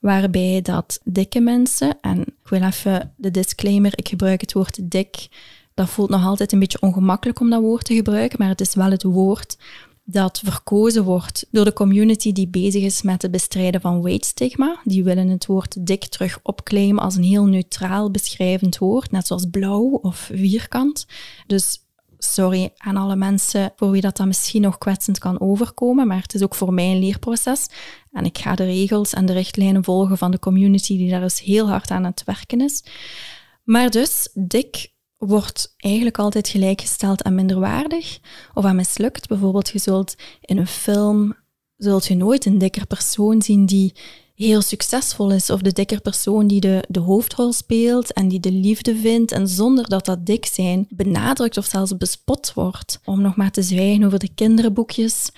Waarbij 0.01 0.63
dat 0.63 1.01
dikke 1.05 1.41
mensen, 1.41 1.99
en 2.01 2.21
ik 2.21 2.49
wil 2.49 2.63
even 2.63 3.13
de 3.17 3.31
disclaimer, 3.31 3.93
ik 3.95 4.09
gebruik 4.09 4.41
het 4.41 4.53
woord 4.53 4.91
dik. 4.91 5.29
Dat 5.75 5.89
voelt 5.89 6.11
nog 6.11 6.25
altijd 6.25 6.53
een 6.53 6.59
beetje 6.59 6.81
ongemakkelijk 6.81 7.41
om 7.41 7.51
dat 7.51 7.61
woord 7.61 7.85
te 7.85 7.95
gebruiken, 7.95 8.39
maar 8.39 8.49
het 8.49 8.61
is 8.61 8.75
wel 8.75 8.91
het 8.91 9.03
woord 9.03 9.57
dat 10.05 10.41
verkozen 10.45 11.05
wordt 11.05 11.47
door 11.51 11.65
de 11.65 11.73
community 11.73 12.33
die 12.33 12.49
bezig 12.49 12.83
is 12.83 13.03
met 13.03 13.23
het 13.23 13.31
bestrijden 13.31 13.81
van 13.81 14.03
weight 14.03 14.25
stigma. 14.25 14.81
Die 14.85 15.05
willen 15.05 15.29
het 15.29 15.47
woord 15.47 15.87
dik 15.87 16.05
terug 16.05 16.39
opclaimen 16.43 17.03
als 17.03 17.15
een 17.17 17.23
heel 17.23 17.45
neutraal 17.45 18.11
beschrijvend 18.11 18.79
woord, 18.79 19.11
net 19.11 19.27
zoals 19.27 19.47
blauw 19.51 19.99
of 20.03 20.31
vierkant. 20.33 21.07
Dus 21.47 21.79
sorry 22.19 22.73
aan 22.77 22.97
alle 22.97 23.17
mensen 23.17 23.73
voor 23.77 23.91
wie 23.91 24.01
dat 24.01 24.17
dan 24.17 24.27
misschien 24.27 24.63
nog 24.63 24.79
kwetsend 24.79 25.19
kan 25.19 25.41
overkomen, 25.41 26.07
maar 26.07 26.23
het 26.23 26.35
is 26.35 26.43
ook 26.43 26.55
voor 26.55 26.73
mij 26.73 26.91
een 26.91 26.99
leerproces. 26.99 27.67
En 28.13 28.25
ik 28.25 28.39
ga 28.39 28.55
de 28.55 28.65
regels 28.65 29.13
en 29.13 29.27
de 29.27 29.33
richtlijnen 29.33 29.85
volgen 29.85 30.19
van 30.19 30.31
de 30.31 30.39
community 30.39 30.97
die 30.97 31.11
daar 31.11 31.21
dus 31.21 31.41
heel 31.41 31.69
hard 31.69 31.91
aan 31.91 32.05
het 32.05 32.25
werken 32.25 32.61
is. 32.61 32.85
Maar 33.65 33.91
dus, 33.91 34.29
dik 34.35 34.93
wordt 35.27 35.75
eigenlijk 35.77 36.19
altijd 36.19 36.49
gelijkgesteld 36.49 37.23
aan 37.23 37.35
minderwaardig 37.35 38.19
of 38.55 38.65
aan 38.65 38.77
mislukt. 38.77 39.29
Bijvoorbeeld, 39.29 39.69
je 39.69 39.79
zult 39.79 40.15
in 40.41 40.59
een 40.59 40.67
film 40.67 41.37
zult 41.77 42.07
je 42.07 42.15
nooit 42.15 42.47
een 42.47 42.59
dikker 42.59 42.87
persoon 42.87 43.43
zien 43.43 43.67
die 43.67 43.95
heel 44.35 44.63
succesvol 44.63 45.31
is, 45.31 45.51
of 45.51 45.61
de 45.61 45.73
dikker 45.73 46.01
persoon 46.01 46.47
die 46.47 46.61
de, 46.61 46.85
de 46.89 47.01
hoofdrol 47.01 47.53
speelt 47.53 48.13
en 48.13 48.29
die 48.29 48.41
de 48.41 48.53
liefde 48.53 48.97
vindt 48.97 49.33
en 49.33 49.49
zonder 49.49 49.89
dat 49.89 50.05
dat 50.05 50.27
dik 50.27 50.47
zijn 50.47 50.87
benadrukt 50.89 51.57
of 51.57 51.65
zelfs 51.65 51.97
bespot 51.97 52.53
wordt. 52.55 53.01
Om 53.05 53.21
nog 53.21 53.37
maar 53.37 53.51
te 53.51 53.63
zwijgen 53.63 54.05
over 54.05 54.19
de 54.19 54.35
kinderboekjes, 54.35 55.31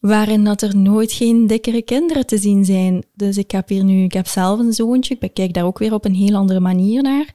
waarin 0.00 0.44
dat 0.44 0.62
er 0.62 0.76
nooit 0.76 1.12
geen 1.12 1.46
dikkere 1.46 1.82
kinderen 1.82 2.26
te 2.26 2.38
zien 2.38 2.64
zijn. 2.64 3.04
Dus 3.14 3.36
ik 3.36 3.50
heb 3.50 3.68
hier 3.68 3.84
nu, 3.84 4.04
ik 4.04 4.12
heb 4.12 4.26
zelf 4.26 4.58
een 4.58 4.72
zoontje, 4.72 5.16
ik 5.20 5.34
kijk 5.34 5.54
daar 5.54 5.64
ook 5.64 5.78
weer 5.78 5.94
op 5.94 6.04
een 6.04 6.14
heel 6.14 6.34
andere 6.34 6.60
manier 6.60 7.02
naar. 7.02 7.34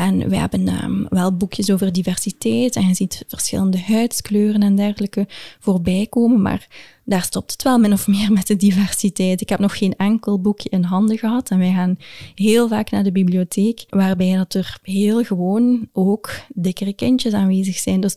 En 0.00 0.28
we 0.28 0.36
hebben 0.36 0.84
um, 0.84 1.06
wel 1.08 1.36
boekjes 1.36 1.70
over 1.70 1.92
diversiteit 1.92 2.76
en 2.76 2.88
je 2.88 2.94
ziet 2.94 3.24
verschillende 3.28 3.80
huidskleuren 3.80 4.62
en 4.62 4.76
dergelijke 4.76 5.26
voorbij 5.58 6.06
komen, 6.10 6.42
maar 6.42 6.68
daar 7.04 7.22
stopt 7.22 7.52
het 7.52 7.62
wel 7.62 7.78
min 7.78 7.92
of 7.92 8.06
meer 8.06 8.32
met 8.32 8.46
de 8.46 8.56
diversiteit. 8.56 9.40
Ik 9.40 9.48
heb 9.48 9.58
nog 9.58 9.78
geen 9.78 9.96
enkel 9.96 10.40
boekje 10.40 10.68
in 10.68 10.82
handen 10.82 11.18
gehad 11.18 11.50
en 11.50 11.58
wij 11.58 11.72
gaan 11.72 11.98
heel 12.34 12.68
vaak 12.68 12.90
naar 12.90 13.02
de 13.02 13.12
bibliotheek, 13.12 13.84
waarbij 13.88 14.46
er 14.48 14.78
heel 14.82 15.24
gewoon 15.24 15.88
ook 15.92 16.30
dikkere 16.54 16.92
kindjes 16.92 17.32
aanwezig 17.32 17.76
zijn. 17.76 18.00
Dus 18.00 18.16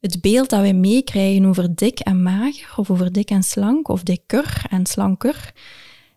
het 0.00 0.20
beeld 0.20 0.50
dat 0.50 0.60
wij 0.60 0.74
meekrijgen 0.74 1.44
over 1.44 1.74
dik 1.74 1.98
en 1.98 2.22
mager, 2.22 2.72
of 2.76 2.90
over 2.90 3.12
dik 3.12 3.30
en 3.30 3.42
slank, 3.42 3.88
of 3.88 4.02
dikker 4.02 4.62
en 4.70 4.86
slanker, 4.86 5.52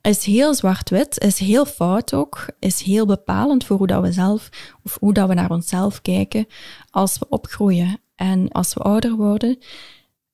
is 0.07 0.25
heel 0.25 0.53
zwart-wit, 0.53 1.19
is 1.19 1.39
heel 1.39 1.65
fout 1.65 2.13
ook, 2.13 2.45
is 2.59 2.81
heel 2.81 3.05
bepalend 3.05 3.65
voor 3.65 3.77
hoe 3.77 3.87
dat 3.87 4.01
we 4.01 4.11
zelf, 4.11 4.49
of 4.83 4.97
hoe 4.99 5.13
dat 5.13 5.27
we 5.27 5.33
naar 5.33 5.51
onszelf 5.51 6.01
kijken 6.01 6.47
als 6.89 7.19
we 7.19 7.29
opgroeien 7.29 7.99
en 8.15 8.51
als 8.51 8.73
we 8.73 8.79
ouder 8.79 9.15
worden. 9.15 9.57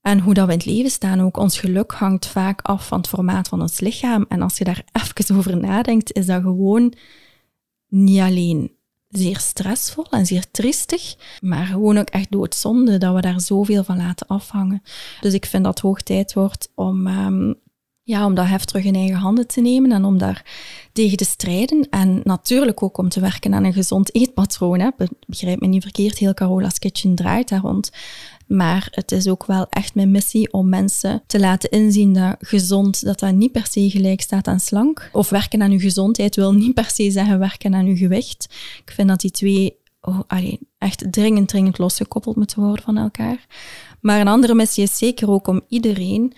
En 0.02 0.20
hoe 0.20 0.34
dat 0.34 0.46
we 0.46 0.52
in 0.52 0.58
het 0.58 0.68
leven 0.68 0.92
staan 0.92 1.22
ook. 1.22 1.38
Ons 1.38 1.60
geluk 1.60 1.92
hangt 1.92 2.26
vaak 2.26 2.62
af 2.62 2.88
van 2.88 2.98
het 2.98 3.08
formaat 3.08 3.48
van 3.48 3.62
ons 3.62 3.80
lichaam. 3.80 4.26
En 4.28 4.42
als 4.42 4.58
je 4.58 4.64
daar 4.64 4.84
even 5.18 5.36
over 5.36 5.58
nadenkt, 5.58 6.14
is 6.14 6.26
dat 6.26 6.42
gewoon 6.42 6.94
niet 7.88 8.20
alleen 8.20 8.72
zeer 9.10 9.40
stressvol 9.40 10.06
en 10.10 10.26
zeer 10.26 10.52
triestig, 10.52 11.16
maar 11.42 11.66
gewoon 11.66 11.98
ook 11.98 12.10
echt 12.10 12.32
doodzonde 12.32 12.98
dat 12.98 13.16
we 13.16 13.22
daar 13.22 13.42
zoveel 13.42 13.84
van 13.84 13.98
laten 13.98 14.28
afhangen. 14.28 14.82
Dus 15.22 15.34
ik 15.34 15.46
vind 15.46 15.64
dat 15.64 15.74
het 15.74 15.84
hoog 15.84 16.02
tijd 16.02 16.34
wordt 16.34 16.70
om 16.76 17.08
um, 17.08 17.56
ja, 18.04 18.26
om 18.26 18.36
dat 18.36 18.48
heft 18.48 18.68
terug 18.68 18.84
in 18.84 18.96
eigen 18.96 19.16
handen 19.16 19.48
te 19.48 19.62
nemen 19.62 19.92
en 19.92 20.06
om 20.06 20.18
daar 20.18 20.46
tegen 20.94 21.18
te 21.18 21.26
strijden. 21.26 21.88
En 21.90 22.22
natuurlijk 22.24 22.84
ook 22.84 22.98
om 22.98 23.10
te 23.10 23.20
werken 23.20 23.54
aan 23.54 23.64
een 23.64 23.74
gezond 23.74 24.16
eetpatroon. 24.16 24.80
Hè. 24.80 24.90
Begrijp 25.28 25.60
me 25.60 25.68
niet 25.68 25.82
verkeerd, 25.82 26.18
heel 26.18 26.34
Carola's 26.34 26.80
Kitchen 26.80 27.16
draait 27.16 27.50
daar 27.50 27.62
rond. 27.62 27.92
Maar 28.48 28.88
het 28.92 29.12
is 29.12 29.28
ook 29.28 29.46
wel 29.46 29.68
echt 29.70 29.96
mijn 29.96 30.12
missie 30.12 30.54
om 30.54 30.70
mensen 30.70 31.24
te 31.28 31.40
laten 31.40 31.70
inzien 31.70 32.14
dat 32.14 32.36
gezond, 32.40 33.06
dat 33.06 33.20
dat 33.20 33.34
niet 33.34 33.52
per 33.52 33.68
se 33.68 33.90
gelijk 33.90 34.22
staat 34.22 34.48
aan 34.48 34.60
slank. 34.60 35.10
Of 35.12 35.30
werken 35.30 35.62
aan 35.62 35.72
uw 35.72 35.80
gezondheid 35.80 36.36
wil 36.36 36.54
niet 36.54 36.74
per 36.74 36.90
se 36.90 37.12
zeggen 37.12 37.40
werken 37.40 37.76
aan 37.76 37.86
uw 37.86 37.96
gewicht. 37.96 38.48
Ik 38.86 38.92
vind 38.92 39.08
dat 39.08 39.22
die 39.22 39.32
twee 39.32 39.82
oh, 40.02 40.20
allee, 40.28 40.60
echt 40.78 41.12
dringend, 41.12 41.48
dringend 41.48 41.78
losgekoppeld 41.78 42.36
moeten 42.36 42.62
worden 42.62 42.84
van 42.84 42.98
elkaar. 42.98 43.46
Maar 44.02 44.20
een 44.20 44.28
andere 44.28 44.56
missie 44.56 44.84
is 44.84 44.98
zeker 44.98 45.30
ook 45.30 45.48
om 45.48 45.62
iedereen 45.68 46.34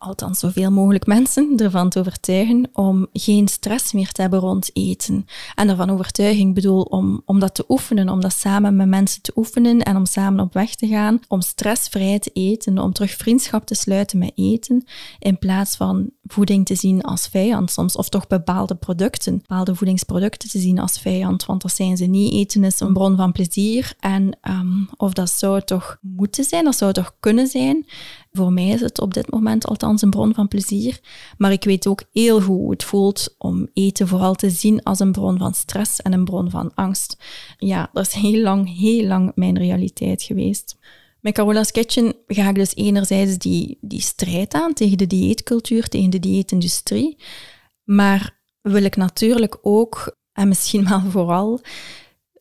althans 0.00 0.38
zoveel 0.38 0.70
mogelijk 0.70 1.06
mensen, 1.06 1.56
ervan 1.56 1.88
te 1.88 1.98
overtuigen 1.98 2.68
om 2.72 3.06
geen 3.12 3.48
stress 3.48 3.92
meer 3.92 4.12
te 4.12 4.20
hebben 4.20 4.40
rond 4.40 4.70
eten. 4.72 5.24
En 5.54 5.68
ervan 5.68 5.90
overtuiging 5.90 6.54
bedoel 6.54 6.82
om, 6.82 7.22
om 7.24 7.38
dat 7.38 7.54
te 7.54 7.64
oefenen, 7.68 8.08
om 8.08 8.20
dat 8.20 8.32
samen 8.32 8.76
met 8.76 8.88
mensen 8.88 9.22
te 9.22 9.32
oefenen 9.36 9.82
en 9.82 9.96
om 9.96 10.06
samen 10.06 10.44
op 10.44 10.52
weg 10.52 10.74
te 10.74 10.86
gaan, 10.86 11.20
om 11.28 11.40
stressvrij 11.40 12.18
te 12.18 12.30
eten, 12.32 12.78
om 12.78 12.92
terug 12.92 13.10
vriendschap 13.10 13.66
te 13.66 13.74
sluiten 13.74 14.18
met 14.18 14.32
eten, 14.34 14.84
in 15.18 15.38
plaats 15.38 15.76
van 15.76 16.10
voeding 16.24 16.66
te 16.66 16.74
zien 16.74 17.02
als 17.02 17.26
vijand 17.26 17.70
soms, 17.70 17.96
of 17.96 18.08
toch 18.08 18.26
bepaalde 18.26 18.74
producten, 18.74 19.38
bepaalde 19.38 19.74
voedingsproducten 19.74 20.48
te 20.48 20.58
zien 20.58 20.78
als 20.78 20.98
vijand, 20.98 21.46
want 21.46 21.62
dat 21.62 21.74
zijn 21.74 21.96
ze 21.96 22.04
niet. 22.04 22.32
Eten 22.32 22.64
is 22.64 22.80
een 22.80 22.92
bron 22.92 23.16
van 23.16 23.32
plezier 23.32 23.92
en 23.98 24.38
um, 24.48 24.88
of 24.96 25.12
dat 25.12 25.30
zou 25.30 25.62
toch 25.62 25.96
moeten 26.00 26.44
zijn, 26.44 26.64
dat 26.64 26.76
zou 26.76 26.92
toch 26.92 27.14
kunnen 27.20 27.46
zijn. 27.46 27.86
Voor 28.32 28.52
mij 28.52 28.68
is 28.68 28.80
het 28.80 29.00
op 29.00 29.14
dit 29.14 29.30
moment 29.30 29.66
althans 29.66 30.02
een 30.02 30.10
bron 30.10 30.34
van 30.34 30.48
plezier, 30.48 31.00
maar 31.38 31.52
ik 31.52 31.64
weet 31.64 31.86
ook 31.86 32.02
heel 32.12 32.40
goed 32.40 32.46
hoe 32.46 32.70
het 32.70 32.84
voelt 32.84 33.34
om 33.38 33.68
eten 33.72 34.08
vooral 34.08 34.34
te 34.34 34.50
zien 34.50 34.82
als 34.82 35.00
een 35.00 35.12
bron 35.12 35.38
van 35.38 35.54
stress 35.54 36.02
en 36.02 36.12
een 36.12 36.24
bron 36.24 36.50
van 36.50 36.74
angst. 36.74 37.16
Ja, 37.58 37.90
dat 37.92 38.06
is 38.06 38.12
heel 38.12 38.42
lang, 38.42 38.78
heel 38.78 39.06
lang 39.06 39.32
mijn 39.34 39.58
realiteit 39.58 40.22
geweest. 40.22 40.78
Met 41.20 41.34
Carola's 41.34 41.70
Kitchen 41.70 42.14
ga 42.26 42.48
ik 42.48 42.54
dus 42.54 42.74
enerzijds 42.74 43.38
die, 43.38 43.78
die 43.80 44.00
strijd 44.00 44.54
aan 44.54 44.72
tegen 44.72 44.98
de 44.98 45.06
dieetcultuur, 45.06 45.88
tegen 45.88 46.10
de 46.10 46.20
dieetindustrie. 46.20 47.16
Maar 47.84 48.38
wil 48.62 48.84
ik 48.84 48.96
natuurlijk 48.96 49.58
ook, 49.62 50.16
en 50.32 50.48
misschien 50.48 50.88
wel 50.88 51.00
vooral, 51.00 51.60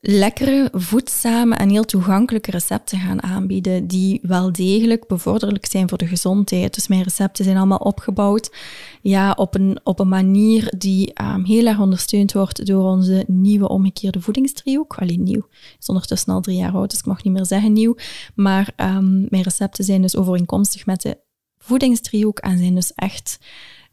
lekkere, 0.01 0.69
voedzame 0.71 1.55
en 1.55 1.69
heel 1.69 1.83
toegankelijke 1.83 2.51
recepten 2.51 2.99
gaan 2.99 3.23
aanbieden 3.23 3.87
die 3.87 4.19
wel 4.21 4.51
degelijk 4.51 5.07
bevorderlijk 5.07 5.65
zijn 5.65 5.89
voor 5.89 5.97
de 5.97 6.07
gezondheid. 6.07 6.73
Dus 6.73 6.87
mijn 6.87 7.03
recepten 7.03 7.45
zijn 7.45 7.57
allemaal 7.57 7.77
opgebouwd 7.77 8.55
ja, 9.01 9.31
op, 9.31 9.55
een, 9.55 9.79
op 9.83 9.99
een 9.99 10.07
manier 10.07 10.73
die 10.77 11.21
um, 11.21 11.45
heel 11.45 11.65
erg 11.65 11.79
ondersteund 11.79 12.33
wordt 12.33 12.65
door 12.65 12.83
onze 12.83 13.23
nieuwe 13.27 13.69
omgekeerde 13.69 14.21
voedingsdriehoek. 14.21 14.97
Alleen 14.97 15.23
nieuw, 15.23 15.47
is 15.79 15.87
ondertussen 15.87 16.33
al 16.33 16.41
drie 16.41 16.57
jaar 16.57 16.73
oud, 16.73 16.89
dus 16.89 16.99
ik 16.99 17.05
mag 17.05 17.23
niet 17.23 17.33
meer 17.33 17.45
zeggen 17.45 17.73
nieuw. 17.73 17.95
Maar 18.35 18.73
um, 18.77 19.25
mijn 19.29 19.43
recepten 19.43 19.83
zijn 19.83 20.01
dus 20.01 20.15
overeenkomstig 20.15 20.85
met 20.85 21.01
de 21.01 21.17
voedingsdriehoek 21.57 22.39
en 22.39 22.57
zijn 22.57 22.75
dus 22.75 22.93
echt 22.95 23.39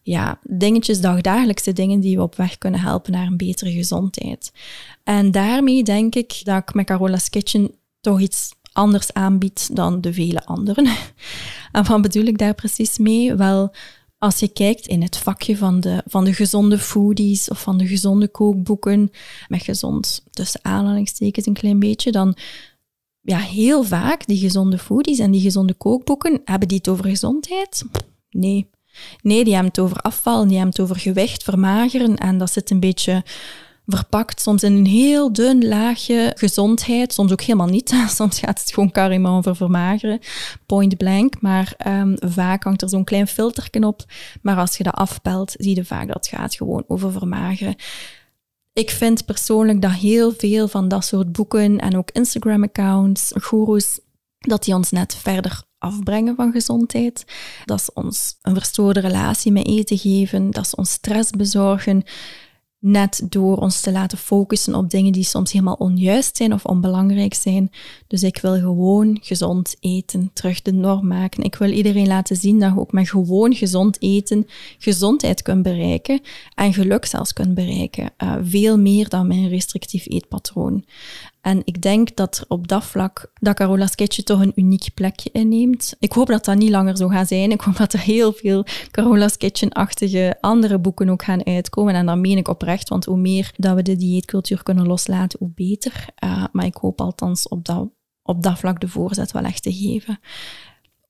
ja, 0.06 0.38
dingetjes, 0.42 1.00
dagdagelijkse 1.00 1.72
dingen 1.72 2.00
die 2.00 2.16
we 2.16 2.22
op 2.22 2.34
weg 2.34 2.58
kunnen 2.58 2.80
helpen 2.80 3.12
naar 3.12 3.26
een 3.26 3.36
betere 3.36 3.72
gezondheid. 3.72 4.52
En 5.04 5.30
daarmee 5.30 5.82
denk 5.82 6.14
ik 6.14 6.40
dat 6.44 6.56
ik 6.56 6.74
met 6.74 6.86
Carola's 6.86 7.30
Kitchen 7.30 7.70
toch 8.00 8.20
iets 8.20 8.52
anders 8.72 9.12
aanbied 9.12 9.76
dan 9.76 10.00
de 10.00 10.12
vele 10.12 10.44
anderen. 10.44 10.86
En 11.72 11.84
wat 11.84 12.02
bedoel 12.02 12.24
ik 12.24 12.38
daar 12.38 12.54
precies 12.54 12.98
mee? 12.98 13.34
Wel, 13.34 13.74
als 14.18 14.38
je 14.38 14.48
kijkt 14.48 14.86
in 14.86 15.02
het 15.02 15.16
vakje 15.16 15.56
van 15.56 15.80
de, 15.80 16.02
van 16.06 16.24
de 16.24 16.34
gezonde 16.34 16.78
foodies 16.78 17.48
of 17.48 17.60
van 17.60 17.78
de 17.78 17.86
gezonde 17.86 18.28
kookboeken, 18.28 19.10
met 19.48 19.62
gezond 19.62 20.24
tussen 20.30 20.64
aanhalingstekens 20.64 21.46
een 21.46 21.52
klein 21.52 21.78
beetje, 21.78 22.12
dan 22.12 22.36
ja, 23.20 23.38
heel 23.38 23.82
vaak 23.82 24.26
die 24.26 24.38
gezonde 24.38 24.78
foodies 24.78 25.18
en 25.18 25.30
die 25.30 25.40
gezonde 25.40 25.74
kookboeken, 25.74 26.40
hebben 26.44 26.68
die 26.68 26.76
het 26.76 26.88
over 26.88 27.04
gezondheid? 27.04 27.84
Nee. 28.30 28.68
Nee, 29.22 29.44
die 29.44 29.52
hebben 29.52 29.70
het 29.70 29.80
over 29.80 29.96
afval, 29.96 30.42
die 30.42 30.56
hebben 30.56 30.70
het 30.70 30.80
over 30.80 30.96
gewicht, 30.96 31.42
vermageren. 31.42 32.16
En 32.16 32.38
dat 32.38 32.52
zit 32.52 32.70
een 32.70 32.80
beetje 32.80 33.22
verpakt, 33.86 34.40
soms 34.40 34.62
in 34.62 34.72
een 34.72 34.86
heel 34.86 35.32
dun 35.32 35.68
laagje 35.68 36.32
gezondheid, 36.34 37.12
soms 37.12 37.32
ook 37.32 37.40
helemaal 37.40 37.66
niet. 37.66 37.94
Soms 38.08 38.38
gaat 38.38 38.60
het 38.60 38.72
gewoon 38.72 38.90
carrément 38.90 39.36
over 39.36 39.56
vermageren, 39.56 40.20
point 40.66 40.96
blank. 40.96 41.40
Maar 41.40 41.74
um, 41.86 42.14
vaak 42.18 42.62
hangt 42.62 42.82
er 42.82 42.88
zo'n 42.88 43.04
klein 43.04 43.26
filterken 43.26 43.84
op. 43.84 44.04
Maar 44.42 44.56
als 44.56 44.76
je 44.76 44.84
dat 44.84 44.94
afpelt, 44.94 45.54
zie 45.58 45.74
je 45.74 45.84
vaak 45.84 46.06
dat 46.06 46.16
het 46.16 46.26
gaat 46.26 46.54
gewoon 46.54 46.84
over 46.86 47.12
vermageren. 47.12 47.74
Ik 48.72 48.90
vind 48.90 49.24
persoonlijk 49.24 49.82
dat 49.82 49.92
heel 49.92 50.32
veel 50.32 50.68
van 50.68 50.88
dat 50.88 51.04
soort 51.04 51.32
boeken 51.32 51.78
en 51.78 51.96
ook 51.96 52.10
Instagram-accounts, 52.10 53.32
goeroes, 53.40 54.00
dat 54.46 54.64
die 54.64 54.74
ons 54.74 54.90
net 54.90 55.14
verder 55.14 55.62
afbrengen 55.78 56.36
van 56.36 56.52
gezondheid. 56.52 57.24
Dat 57.64 57.82
ze 57.82 57.90
ons 57.94 58.38
een 58.42 58.54
verstoorde 58.54 59.00
relatie 59.00 59.52
met 59.52 59.66
eten 59.66 59.98
geven, 59.98 60.50
dat 60.50 60.68
ze 60.68 60.76
ons 60.76 60.90
stress 60.90 61.30
bezorgen, 61.30 62.04
net 62.78 63.22
door 63.28 63.56
ons 63.56 63.80
te 63.80 63.92
laten 63.92 64.18
focussen 64.18 64.74
op 64.74 64.90
dingen 64.90 65.12
die 65.12 65.24
soms 65.24 65.52
helemaal 65.52 65.74
onjuist 65.74 66.36
zijn 66.36 66.52
of 66.52 66.64
onbelangrijk 66.64 67.34
zijn. 67.34 67.70
Dus 68.06 68.22
ik 68.22 68.38
wil 68.38 68.54
gewoon 68.54 69.18
gezond 69.22 69.76
eten 69.80 70.30
terug 70.32 70.62
de 70.62 70.72
norm 70.72 71.06
maken. 71.06 71.42
Ik 71.42 71.54
wil 71.54 71.70
iedereen 71.70 72.06
laten 72.06 72.36
zien 72.36 72.60
dat 72.60 72.72
je 72.72 72.80
ook 72.80 72.92
met 72.92 73.08
gewoon 73.08 73.54
gezond 73.54 74.02
eten 74.02 74.46
gezondheid 74.78 75.42
kunt 75.42 75.62
bereiken 75.62 76.20
en 76.54 76.72
geluk 76.72 77.04
zelfs 77.04 77.32
kunt 77.32 77.54
bereiken. 77.54 78.10
Uh, 78.22 78.34
veel 78.42 78.78
meer 78.78 79.08
dan 79.08 79.30
een 79.30 79.48
restrictief 79.48 80.06
eetpatroon. 80.08 80.84
En 81.46 81.62
ik 81.64 81.82
denk 81.82 82.16
dat 82.16 82.44
op 82.48 82.68
dat 82.68 82.84
vlak 82.84 83.32
dat 83.34 83.54
Carola's 83.54 83.94
Kitchen 83.94 84.24
toch 84.24 84.40
een 84.40 84.52
uniek 84.54 84.88
plekje 84.94 85.30
inneemt. 85.32 85.96
Ik 85.98 86.12
hoop 86.12 86.26
dat 86.26 86.44
dat 86.44 86.56
niet 86.56 86.70
langer 86.70 86.96
zo 86.96 87.08
gaat 87.08 87.28
zijn. 87.28 87.50
Ik 87.50 87.60
hoop 87.60 87.76
dat 87.76 87.92
er 87.92 88.00
heel 88.00 88.32
veel 88.32 88.64
Carola's 88.90 89.36
Kitchen-achtige 89.36 90.36
andere 90.40 90.78
boeken 90.78 91.08
ook 91.08 91.24
gaan 91.24 91.46
uitkomen. 91.46 91.94
En 91.94 92.06
dat 92.06 92.18
meen 92.18 92.36
ik 92.36 92.48
oprecht, 92.48 92.88
want 92.88 93.04
hoe 93.04 93.16
meer 93.16 93.52
dat 93.56 93.74
we 93.74 93.82
de 93.82 93.96
dieetcultuur 93.96 94.62
kunnen 94.62 94.86
loslaten, 94.86 95.38
hoe 95.38 95.52
beter. 95.54 96.06
Uh, 96.24 96.44
maar 96.52 96.64
ik 96.64 96.76
hoop 96.76 97.00
althans 97.00 97.48
op 97.48 97.64
dat, 97.64 97.88
op 98.22 98.42
dat 98.42 98.58
vlak 98.58 98.80
de 98.80 98.88
voorzet 98.88 99.32
wel 99.32 99.42
echt 99.42 99.62
te 99.62 99.72
geven 99.72 100.18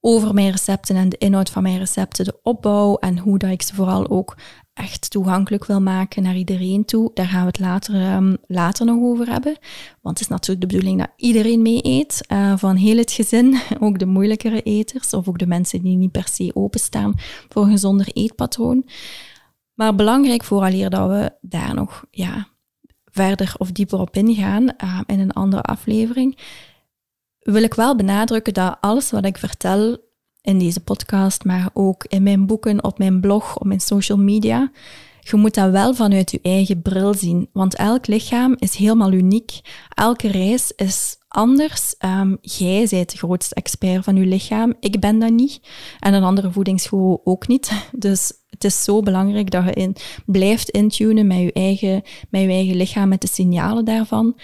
over 0.00 0.34
mijn 0.34 0.50
recepten 0.50 0.96
en 0.96 1.08
de 1.08 1.18
inhoud 1.18 1.50
van 1.50 1.62
mijn 1.62 1.78
recepten, 1.78 2.24
de 2.24 2.38
opbouw 2.42 2.96
en 2.96 3.18
hoe 3.18 3.38
dat 3.38 3.50
ik 3.50 3.62
ze 3.62 3.74
vooral 3.74 4.08
ook 4.08 4.36
echt 4.76 5.10
toegankelijk 5.10 5.64
wil 5.64 5.80
maken 5.80 6.22
naar 6.22 6.36
iedereen 6.36 6.84
toe. 6.84 7.10
Daar 7.14 7.26
gaan 7.26 7.40
we 7.40 7.46
het 7.46 7.58
later, 7.58 8.14
um, 8.14 8.36
later 8.46 8.86
nog 8.86 9.02
over 9.02 9.26
hebben. 9.26 9.56
Want 10.02 10.18
het 10.18 10.20
is 10.20 10.28
natuurlijk 10.28 10.60
de 10.60 10.76
bedoeling 10.76 10.98
dat 11.00 11.12
iedereen 11.16 11.62
mee 11.62 11.80
eet, 11.82 12.24
uh, 12.32 12.56
van 12.56 12.76
heel 12.76 12.96
het 12.96 13.12
gezin, 13.12 13.58
ook 13.80 13.98
de 13.98 14.06
moeilijkere 14.06 14.62
eters 14.62 15.12
of 15.12 15.28
ook 15.28 15.38
de 15.38 15.46
mensen 15.46 15.82
die 15.82 15.96
niet 15.96 16.12
per 16.12 16.28
se 16.28 16.50
openstaan 16.54 17.14
voor 17.48 17.62
een 17.62 17.70
gezonder 17.70 18.08
eetpatroon. 18.12 18.88
Maar 19.74 19.94
belangrijk 19.94 20.44
vooraleer 20.44 20.90
dat 20.90 21.08
we 21.08 21.32
daar 21.40 21.74
nog 21.74 22.04
ja, 22.10 22.48
verder 23.04 23.54
of 23.58 23.72
dieper 23.72 23.98
op 23.98 24.16
ingaan 24.16 24.62
uh, 24.62 25.00
in 25.06 25.20
een 25.20 25.32
andere 25.32 25.62
aflevering, 25.62 26.38
wil 27.46 27.62
ik 27.62 27.74
wel 27.74 27.96
benadrukken 27.96 28.54
dat 28.54 28.76
alles 28.80 29.10
wat 29.10 29.24
ik 29.24 29.38
vertel 29.38 29.98
in 30.42 30.58
deze 30.58 30.80
podcast, 30.80 31.44
maar 31.44 31.70
ook 31.72 32.04
in 32.04 32.22
mijn 32.22 32.46
boeken, 32.46 32.84
op 32.84 32.98
mijn 32.98 33.20
blog, 33.20 33.58
op 33.58 33.66
mijn 33.66 33.80
social 33.80 34.18
media. 34.18 34.70
Je 35.20 35.36
moet 35.36 35.54
dat 35.54 35.70
wel 35.70 35.94
vanuit 35.94 36.30
je 36.30 36.38
eigen 36.42 36.82
bril 36.82 37.14
zien, 37.14 37.48
want 37.52 37.74
elk 37.74 38.06
lichaam 38.06 38.54
is 38.58 38.74
helemaal 38.74 39.12
uniek. 39.12 39.60
Elke 39.88 40.28
reis 40.28 40.72
is 40.76 41.16
anders. 41.28 41.94
Um, 42.04 42.38
jij 42.40 42.86
bent 42.90 43.10
de 43.10 43.16
grootste 43.16 43.54
expert 43.54 44.04
van 44.04 44.16
je 44.16 44.26
lichaam. 44.26 44.74
Ik 44.80 45.00
ben 45.00 45.18
dat 45.18 45.30
niet. 45.30 45.60
En 46.00 46.14
een 46.14 46.22
andere 46.22 46.50
voedingsgoeroe 46.50 47.20
ook 47.24 47.48
niet. 47.48 47.70
Dus 48.06 48.32
het 48.50 48.64
is 48.64 48.84
zo 48.84 49.00
belangrijk 49.00 49.50
dat 49.50 49.64
je 49.64 49.72
in, 49.72 49.96
blijft 50.26 50.68
intunen 50.68 51.26
met 51.26 51.52
eigen, 51.52 52.02
met 52.30 52.40
je 52.40 52.48
eigen 52.48 52.76
lichaam, 52.76 53.08
met 53.08 53.20
de 53.20 53.28
signalen 53.28 53.84
daarvan. 53.84 54.36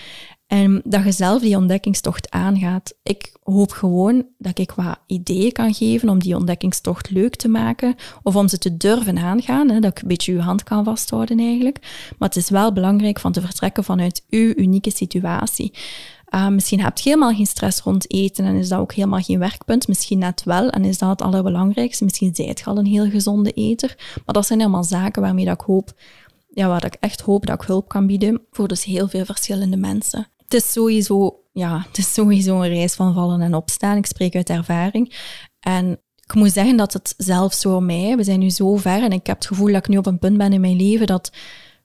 En 0.52 0.80
dat 0.84 1.04
je 1.04 1.12
zelf 1.12 1.42
die 1.42 1.56
ontdekkingstocht 1.56 2.30
aangaat. 2.30 2.94
Ik 3.02 3.32
hoop 3.42 3.70
gewoon 3.70 4.26
dat 4.38 4.58
ik 4.58 4.72
wat 4.72 4.98
ideeën 5.06 5.52
kan 5.52 5.74
geven 5.74 6.08
om 6.08 6.18
die 6.18 6.36
ontdekkingstocht 6.36 7.10
leuk 7.10 7.36
te 7.36 7.48
maken. 7.48 7.94
Of 8.22 8.36
om 8.36 8.48
ze 8.48 8.58
te 8.58 8.76
durven 8.76 9.18
aangaan. 9.18 9.70
Hè, 9.70 9.80
dat 9.80 9.90
ik 9.90 10.02
een 10.02 10.08
beetje 10.08 10.32
uw 10.32 10.38
hand 10.38 10.62
kan 10.62 10.84
vasthouden 10.84 11.38
eigenlijk. 11.38 11.78
Maar 12.18 12.28
het 12.28 12.36
is 12.36 12.50
wel 12.50 12.72
belangrijk 12.72 13.20
van 13.20 13.32
te 13.32 13.40
vertrekken 13.40 13.84
vanuit 13.84 14.24
uw 14.30 14.52
unieke 14.56 14.90
situatie. 14.90 15.72
Uh, 16.34 16.48
misschien 16.48 16.80
heb 16.80 16.98
je 16.98 17.08
helemaal 17.08 17.34
geen 17.34 17.46
stress 17.46 17.80
rond 17.80 18.12
eten 18.12 18.44
en 18.44 18.56
is 18.56 18.68
dat 18.68 18.78
ook 18.78 18.92
helemaal 18.92 19.22
geen 19.22 19.38
werkpunt. 19.38 19.88
Misschien 19.88 20.18
net 20.18 20.42
wel 20.44 20.70
en 20.70 20.84
is 20.84 20.98
dat 20.98 21.08
het 21.08 21.22
allerbelangrijkste. 21.22 22.04
Misschien 22.04 22.34
zijt 22.34 22.58
je 22.58 22.64
al 22.64 22.78
een 22.78 22.86
heel 22.86 23.10
gezonde 23.10 23.52
eter. 23.52 23.94
Maar 24.24 24.34
dat 24.34 24.46
zijn 24.46 24.58
helemaal 24.58 24.84
zaken 24.84 25.22
waarmee 25.22 25.44
dat 25.44 25.60
ik 25.60 25.66
hoop, 25.66 25.92
ja, 26.54 26.68
waar 26.68 26.84
ik 26.84 26.96
echt 27.00 27.20
hoop 27.20 27.46
dat 27.46 27.62
ik 27.62 27.66
hulp 27.66 27.88
kan 27.88 28.06
bieden 28.06 28.40
voor 28.50 28.68
dus 28.68 28.84
heel 28.84 29.08
veel 29.08 29.24
verschillende 29.24 29.76
mensen 29.76 30.31
het 30.52 30.62
is 30.62 30.72
sowieso, 30.72 31.40
ja, 31.52 31.84
het 31.86 31.98
is 31.98 32.12
sowieso 32.12 32.60
een 32.60 32.68
reis 32.68 32.94
van 32.94 33.14
vallen 33.14 33.40
en 33.40 33.54
opstaan. 33.54 33.96
Ik 33.96 34.06
spreek 34.06 34.34
uit 34.34 34.50
ervaring. 34.50 35.14
En 35.60 36.00
ik 36.24 36.34
moet 36.34 36.52
zeggen 36.52 36.76
dat 36.76 36.92
het 36.92 37.14
zelfs 37.16 37.62
voor 37.62 37.82
mij, 37.82 38.16
we 38.16 38.24
zijn 38.24 38.38
nu 38.38 38.50
zo 38.50 38.76
ver 38.76 39.02
en 39.02 39.12
ik 39.12 39.26
heb 39.26 39.36
het 39.36 39.46
gevoel 39.46 39.66
dat 39.66 39.76
ik 39.76 39.88
nu 39.88 39.96
op 39.96 40.06
een 40.06 40.18
punt 40.18 40.38
ben 40.38 40.52
in 40.52 40.60
mijn 40.60 40.76
leven 40.76 41.06
dat, 41.06 41.32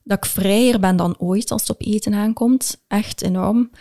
dat 0.04 0.18
ik 0.18 0.26
vrijer 0.26 0.80
ben 0.80 0.96
dan 0.96 1.16
ooit 1.20 1.52
als 1.52 1.62
het 1.62 1.70
op 1.70 1.82
eten 1.82 2.14
aankomt. 2.14 2.84
Echt 2.88 3.22
enorm. 3.22 3.72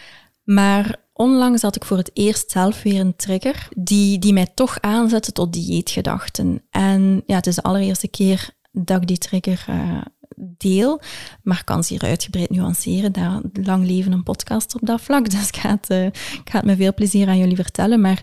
Maar 0.44 0.96
onlangs 1.12 1.62
had 1.62 1.76
ik 1.76 1.84
voor 1.84 1.96
het 1.96 2.10
eerst 2.12 2.50
zelf 2.50 2.82
weer 2.82 3.00
een 3.00 3.16
trigger 3.16 3.68
die, 3.76 4.18
die 4.18 4.32
mij 4.32 4.50
toch 4.54 4.80
aanzette 4.80 5.32
tot 5.32 5.52
dieetgedachten. 5.52 6.62
En 6.70 7.22
ja, 7.26 7.36
het 7.36 7.46
is 7.46 7.54
de 7.54 7.62
allereerste 7.62 8.08
keer 8.08 8.50
dat 8.72 9.00
ik 9.00 9.08
die 9.08 9.18
trigger 9.18 9.66
uh, 9.70 10.00
deel, 10.36 11.00
maar 11.42 11.64
kan 11.64 11.84
ze 11.84 11.92
hier 11.92 12.02
uitgebreid 12.02 12.50
nuanceren. 12.50 13.12
Daar 13.12 13.40
lang 13.52 13.86
leven 13.86 14.12
een 14.12 14.22
podcast 14.22 14.74
op 14.74 14.80
dat 14.82 15.00
vlak, 15.00 15.30
dus 15.30 15.48
ik 15.48 15.56
ga 15.56 15.68
het, 15.80 15.90
uh, 15.90 16.62
met 16.62 16.76
veel 16.76 16.94
plezier 16.94 17.28
aan 17.28 17.38
jullie 17.38 17.56
vertellen. 17.56 18.00
Maar 18.00 18.22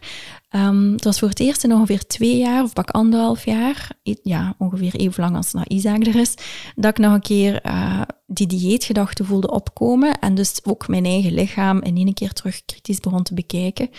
um, 0.51 0.91
het 0.91 1.03
was 1.03 1.19
voor 1.19 1.29
het 1.29 1.39
eerst 1.39 1.63
in 1.63 1.73
ongeveer 1.73 2.05
twee 2.05 2.37
jaar, 2.37 2.63
of 2.63 2.73
pak 2.73 2.89
anderhalf 2.89 3.45
jaar, 3.45 3.89
ja, 4.23 4.55
ongeveer 4.57 4.95
even 4.95 5.23
lang 5.23 5.35
als 5.35 5.51
dat 5.51 5.67
Isaac 5.67 6.07
er 6.07 6.15
is, 6.15 6.33
dat 6.75 6.91
ik 6.91 6.97
nog 6.97 7.13
een 7.13 7.21
keer 7.21 7.59
uh, 7.65 8.01
die 8.33 8.47
dieetgedachten 8.47 9.25
voelde 9.25 9.51
opkomen 9.51 10.19
en 10.19 10.35
dus 10.35 10.59
ook 10.63 10.87
mijn 10.87 11.05
eigen 11.05 11.33
lichaam 11.33 11.81
in 11.81 11.97
één 11.97 12.13
keer 12.13 12.33
terug 12.33 12.61
kritisch 12.65 12.99
begon 12.99 13.23
te 13.23 13.33
bekijken. 13.33 13.89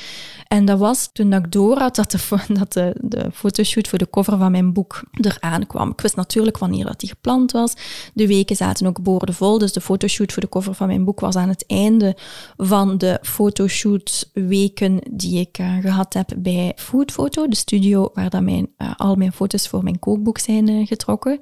En 0.48 0.64
dat 0.64 0.78
was 0.78 1.10
toen 1.12 1.32
ik 1.32 1.52
door 1.52 1.78
had 1.78 1.96
dat, 1.96 2.10
de, 2.10 2.18
dat 2.58 2.72
de, 2.72 2.94
de 3.00 3.30
fotoshoot 3.32 3.88
voor 3.88 3.98
de 3.98 4.10
cover 4.10 4.38
van 4.38 4.50
mijn 4.50 4.72
boek 4.72 5.02
eraan 5.12 5.66
kwam. 5.66 5.90
Ik 5.90 6.00
wist 6.00 6.16
natuurlijk 6.16 6.58
wanneer 6.58 6.84
dat 6.84 7.00
die 7.00 7.08
gepland 7.08 7.52
was. 7.52 7.74
De 8.14 8.26
weken 8.26 8.56
zaten 8.56 8.86
ook 8.86 9.02
boordevol, 9.02 9.58
dus 9.58 9.72
de 9.72 9.80
fotoshoot 9.80 10.32
voor 10.32 10.42
de 10.42 10.48
cover 10.48 10.74
van 10.74 10.86
mijn 10.86 11.04
boek 11.04 11.20
was 11.20 11.36
aan 11.36 11.48
het 11.48 11.64
einde 11.66 12.16
van 12.56 12.98
de 12.98 13.18
fotoshoot 13.22 14.30
weken 14.32 15.00
die 15.10 15.40
ik 15.40 15.58
uh, 15.58 15.76
gehad 15.80 16.14
heb 16.14 16.32
bij 16.36 16.72
Foodfoto, 16.76 17.48
de 17.48 17.56
studio 17.56 18.10
waar 18.14 18.30
dat 18.30 18.42
mijn, 18.42 18.68
uh, 18.78 18.92
al 18.96 19.14
mijn 19.14 19.32
foto's 19.32 19.68
voor 19.68 19.82
mijn 19.82 19.98
kookboek 19.98 20.38
zijn 20.38 20.68
uh, 20.68 20.86
getrokken. 20.86 21.38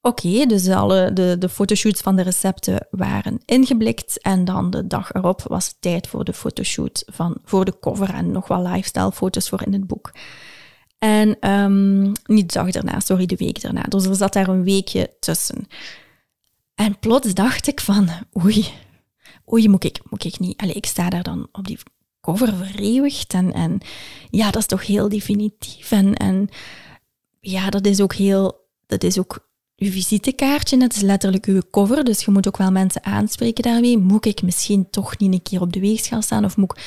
Oké, 0.00 0.46
dus 0.46 0.68
alle 0.68 1.12
de, 1.12 1.36
de 1.38 1.48
fotoshoots 1.48 2.00
van 2.00 2.16
de 2.16 2.22
recepten 2.22 2.86
waren 2.90 3.40
ingeblikt. 3.44 4.22
En 4.22 4.44
dan 4.44 4.70
de 4.70 4.86
dag 4.86 5.12
erop 5.12 5.42
was 5.42 5.66
het 5.66 5.76
tijd 5.80 6.06
voor 6.06 6.24
de 6.24 6.32
fotoshoot 6.32 7.02
van, 7.06 7.38
voor 7.44 7.64
de 7.64 7.78
cover 7.80 8.14
en 8.14 8.32
nog 8.32 8.48
wel 8.48 8.62
lifestyle 8.62 9.12
foto's 9.12 9.48
voor 9.48 9.62
in 9.62 9.72
het 9.72 9.86
boek. 9.86 10.12
En 10.98 11.50
um, 11.50 12.12
niet 12.24 12.52
de 12.52 12.58
dag 12.58 12.70
daarna, 12.70 13.00
sorry, 13.00 13.26
de 13.26 13.36
week 13.36 13.60
daarna. 13.60 13.82
Dus 13.82 14.04
er 14.04 14.16
zat 14.16 14.32
daar 14.32 14.48
een 14.48 14.64
weekje 14.64 15.16
tussen. 15.20 15.66
En 16.74 16.98
plots 16.98 17.34
dacht 17.34 17.66
ik 17.66 17.80
van, 17.80 18.08
oei, 18.42 18.66
oei, 19.52 19.68
moet 19.68 19.84
ik, 19.84 20.00
moet 20.10 20.24
ik 20.24 20.38
niet... 20.38 20.60
Allee, 20.60 20.74
ik 20.74 20.86
sta 20.86 21.10
daar 21.10 21.22
dan 21.22 21.48
op 21.52 21.66
die 21.66 21.78
cover 22.20 22.54
vereeuwigd 22.54 23.34
en, 23.34 23.52
en 23.52 23.80
ja, 24.30 24.50
dat 24.50 24.60
is 24.60 24.66
toch 24.66 24.86
heel 24.86 25.08
definitief 25.08 25.90
en, 25.90 26.14
en 26.14 26.48
ja, 27.40 27.70
dat 27.70 27.86
is 27.86 28.00
ook 28.00 28.14
heel... 28.14 28.64
Dat 28.86 29.02
is 29.02 29.18
ook 29.18 29.45
uw 29.76 29.90
visitekaartje, 29.90 30.82
het 30.82 30.96
is 30.96 31.00
letterlijk 31.00 31.46
uw 31.46 31.60
cover, 31.70 32.04
dus 32.04 32.24
je 32.24 32.30
moet 32.30 32.46
ook 32.46 32.56
wel 32.56 32.70
mensen 32.70 33.04
aanspreken 33.04 33.62
daarmee. 33.62 33.98
Moet 33.98 34.26
ik 34.26 34.42
misschien 34.42 34.90
toch 34.90 35.18
niet 35.18 35.32
een 35.32 35.42
keer 35.42 35.60
op 35.60 35.72
de 35.72 35.80
weegschaal 35.80 36.22
staan 36.22 36.44
of 36.44 36.56
moet 36.56 36.76
ik 36.76 36.84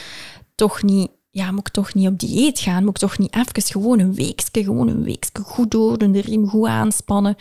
toch 0.55 0.83
niet 0.83 1.09
ja, 1.31 1.51
moet 1.51 1.73
toch 1.73 1.93
niet 1.93 2.07
op 2.07 2.19
dieet 2.19 2.59
gaan? 2.59 2.83
Moet 2.83 2.95
ik 2.95 2.97
toch 2.97 3.17
niet 3.17 3.35
even 3.35 3.63
gewoon 3.63 3.99
een 3.99 4.13
weekje, 4.13 4.63
gewoon 4.63 4.87
een 4.87 5.03
weekje 5.03 5.43
goed 5.43 5.71
door, 5.71 5.97
de 5.97 6.21
riem 6.21 6.47
goed 6.47 6.67
aanspannen? 6.67 7.35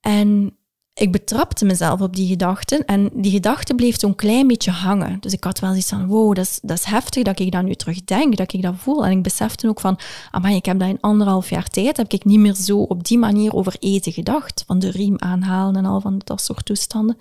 En 0.00 0.56
ik 0.94 1.12
betrapte 1.12 1.64
mezelf 1.64 2.00
op 2.00 2.16
die 2.16 2.28
gedachten 2.28 2.84
en 2.84 3.10
die 3.12 3.30
gedachte 3.30 3.74
bleef 3.74 4.00
zo'n 4.00 4.14
klein 4.14 4.46
beetje 4.46 4.70
hangen. 4.70 5.16
Dus 5.20 5.32
ik 5.32 5.44
had 5.44 5.58
wel 5.58 5.70
zoiets 5.70 5.88
van, 5.88 6.06
wow, 6.06 6.34
dat 6.34 6.44
is, 6.44 6.58
dat 6.62 6.78
is 6.78 6.84
heftig 6.84 7.22
dat 7.22 7.38
ik 7.38 7.52
dat 7.52 7.62
nu 7.62 7.74
terugdenk, 7.74 8.36
dat 8.36 8.52
ik 8.52 8.62
dat 8.62 8.74
voel. 8.76 9.04
En 9.04 9.10
ik 9.10 9.22
besefte 9.22 9.68
ook 9.68 9.80
van, 9.80 9.98
amai, 10.30 10.56
ik 10.56 10.64
heb 10.64 10.78
dat 10.78 10.88
in 10.88 11.00
anderhalf 11.00 11.50
jaar 11.50 11.68
tijd, 11.68 11.96
heb 11.96 12.12
ik 12.12 12.24
niet 12.24 12.38
meer 12.38 12.54
zo 12.54 12.78
op 12.78 13.04
die 13.04 13.18
manier 13.18 13.54
over 13.54 13.76
eten 13.78 14.12
gedacht. 14.12 14.64
Van 14.66 14.78
de 14.78 14.90
riem 14.90 15.14
aanhalen 15.18 15.76
en 15.76 15.86
al 15.86 16.00
van 16.00 16.20
dat 16.24 16.40
soort 16.40 16.64
toestanden. 16.64 17.18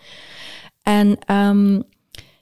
En 0.82 1.18
ehm, 1.26 1.82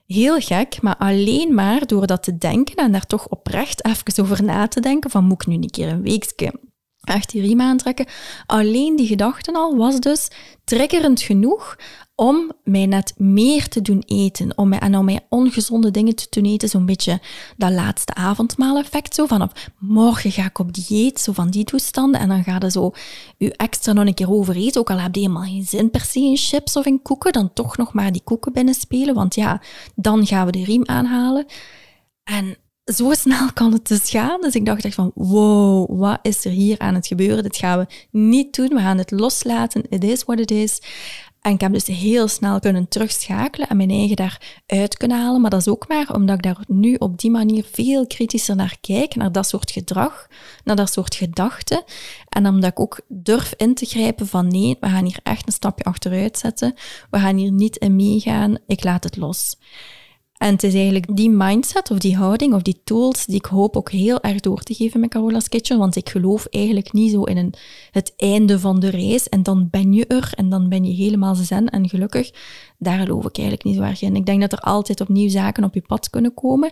heel 0.06 0.39
gek, 0.39 0.82
maar 0.82 0.98
alleen 0.98 1.54
maar 1.54 1.88
door 1.88 2.08
dat 2.08 2.24
te 2.24 2.38
denken 2.38 2.76
en 2.76 2.91
daar 2.91 3.06
toch 3.06 3.28
oprecht 3.28 3.86
even 3.86 4.24
over 4.24 4.44
na 4.44 4.67
te 4.67 4.80
denken 4.80 5.10
van 5.10 5.24
moet 5.24 5.41
ik 5.41 5.48
nu 5.48 5.56
een 5.56 5.70
keer 5.70 5.88
een 5.88 6.02
weekje 6.02 6.54
echt 7.02 7.32
die 7.32 7.42
riem 7.42 7.62
aantrekken. 7.62 8.06
Alleen 8.46 8.96
die 8.96 9.08
gedachten 9.08 9.56
al 9.56 9.78
was 9.78 10.00
dus 10.00 10.28
triggerend 10.64 11.22
genoeg 11.22 11.76
om 12.16 12.52
mij 12.64 12.86
net 12.86 13.14
meer 13.18 13.68
te 13.68 13.82
doen 13.82 14.04
eten. 14.06 14.58
Om 14.58 14.70
mij, 14.70 14.80
en 14.80 14.98
om 14.98 15.06
mij 15.06 15.20
ongezonde 15.30 15.92
dingen 15.92 16.16
te 16.16 16.28
doen 16.30 16.46
eten. 16.46 16.70
Zo'n 16.70 16.86
beetje 16.86 17.20
dat 17.58 17.72
laatste 17.72 18.14
avondmaal-effect. 18.14 19.16
Zo 19.16 19.26
van, 19.26 19.52
morgen 19.80 20.32
ga 20.32 20.46
ik 20.46 20.60
op 20.60 20.74
dieet. 20.74 21.20
Zo 21.20 21.32
van 21.32 21.50
die 21.50 21.64
toestanden. 21.64 22.22
En 22.22 22.28
dan 22.28 22.44
ga 22.44 22.58
je 22.60 22.72
zo 22.72 22.92
je 23.38 23.56
extra 23.56 23.94
nog 23.94 24.06
een 24.06 24.14
keer 24.14 24.32
overeten. 24.32 24.82
Ook 24.82 24.90
al 24.90 25.00
heb 25.00 25.16
je 25.16 25.22
helemaal 25.22 25.44
geen 25.44 25.66
zin 25.66 25.90
per 25.90 26.02
se 26.02 26.20
in 26.20 26.38
chips 26.38 26.76
of 26.76 26.86
in 26.86 27.02
koeken. 27.02 27.32
Dan 27.32 27.54
toch 27.54 27.78
nog 27.78 27.94
maar 27.94 28.12
die 28.12 28.24
koeken 28.24 28.54
binnenspelen. 28.54 29.16
Want 29.16 29.36
ja, 29.36 29.62
dan 29.96 30.26
gaan 30.26 30.46
we 30.46 30.52
de 30.52 30.64
riem 30.64 30.86
aanhalen. 30.86 31.46
En 32.24 32.58
zo 32.93 33.13
snel 33.13 33.54
kan 33.54 33.73
het 33.73 33.88
dus 33.88 34.10
gaan. 34.10 34.41
Dus 34.41 34.54
ik 34.54 34.65
dacht 34.65 34.86
echt 34.86 34.95
van, 34.95 35.12
wow, 35.15 35.99
wat 35.99 36.19
is 36.21 36.45
er 36.45 36.51
hier 36.51 36.80
aan 36.80 36.95
het 36.95 37.08
gebeuren? 37.08 37.43
Dit 37.43 37.58
gaan 37.58 37.80
we 37.80 37.86
niet 38.12 38.56
doen. 38.56 38.67
We 38.67 38.80
gaan 38.80 38.97
het 38.97 39.12
loslaten. 39.12 39.84
It 39.89 40.04
is 40.04 40.23
what 40.23 40.39
it 40.39 40.51
is. 40.51 40.82
En 41.41 41.54
ik 41.54 41.62
heb 41.62 41.73
dus 41.73 41.88
heel 41.88 42.27
snel 42.27 42.60
kunnen 42.60 42.88
terugschakelen 42.88 43.67
en 43.67 43.77
mijn 43.77 43.89
eigen 43.89 44.15
daaruit 44.15 44.97
kunnen 44.97 45.17
halen. 45.17 45.41
Maar 45.41 45.49
dat 45.49 45.60
is 45.60 45.67
ook 45.67 45.88
maar 45.88 46.13
omdat 46.13 46.36
ik 46.36 46.43
daar 46.43 46.63
nu 46.67 46.95
op 46.95 47.19
die 47.19 47.32
manier 47.32 47.65
veel 47.71 48.08
kritischer 48.08 48.56
naar 48.56 48.77
kijk, 48.82 49.15
naar 49.15 49.32
dat 49.32 49.47
soort 49.47 49.71
gedrag, 49.71 50.27
naar 50.63 50.75
dat 50.75 50.91
soort 50.91 51.15
gedachten. 51.15 51.84
En 52.30 52.47
omdat 52.47 52.71
ik 52.71 52.80
ook 52.80 53.01
durf 53.08 53.54
in 53.58 53.73
te 53.73 53.86
grijpen 53.86 54.27
van 54.27 54.47
nee, 54.47 54.77
we 54.80 54.88
gaan 54.88 55.06
hier 55.06 55.19
echt 55.23 55.47
een 55.47 55.54
stapje 55.54 55.84
achteruit 55.84 56.38
zetten. 56.38 56.73
We 57.10 57.19
gaan 57.19 57.36
hier 57.36 57.51
niet 57.51 57.77
in 57.77 57.95
meegaan. 57.95 58.58
Ik 58.67 58.84
laat 58.84 59.04
het 59.04 59.17
los. 59.17 59.58
En 60.41 60.54
het 60.54 60.63
is 60.63 60.73
eigenlijk 60.73 61.15
die 61.15 61.30
mindset 61.30 61.91
of 61.91 61.97
die 61.97 62.15
houding 62.15 62.54
of 62.54 62.62
die 62.62 62.82
tools 62.84 63.25
die 63.25 63.36
ik 63.36 63.45
hoop 63.45 63.77
ook 63.77 63.91
heel 63.91 64.21
erg 64.21 64.39
door 64.39 64.63
te 64.63 64.73
geven 64.73 64.99
met 64.99 65.10
Carola's 65.10 65.49
Kitchen. 65.49 65.77
Want 65.77 65.95
ik 65.95 66.10
geloof 66.10 66.45
eigenlijk 66.49 66.93
niet 66.93 67.12
zo 67.12 67.23
in 67.23 67.38
een, 67.38 67.54
het 67.91 68.13
einde 68.17 68.60
van 68.60 68.80
de 68.80 68.89
reis 68.89 69.30
en 69.30 69.43
dan 69.43 69.67
ben 69.71 69.93
je 69.93 70.06
er 70.06 70.32
en 70.36 70.49
dan 70.49 70.69
ben 70.69 70.84
je 70.84 70.93
helemaal 70.93 71.36
zen 71.36 71.69
en 71.69 71.89
gelukkig. 71.89 72.32
Daar 72.77 72.99
geloof 72.99 73.25
ik 73.25 73.38
eigenlijk 73.38 73.63
niet 73.63 73.75
zo 73.75 73.82
erg 73.82 74.01
in. 74.01 74.15
Ik 74.15 74.25
denk 74.25 74.41
dat 74.41 74.51
er 74.51 74.60
altijd 74.60 75.01
opnieuw 75.01 75.30
zaken 75.30 75.63
op 75.63 75.73
je 75.73 75.82
pad 75.82 76.10
kunnen 76.10 76.34
komen 76.34 76.71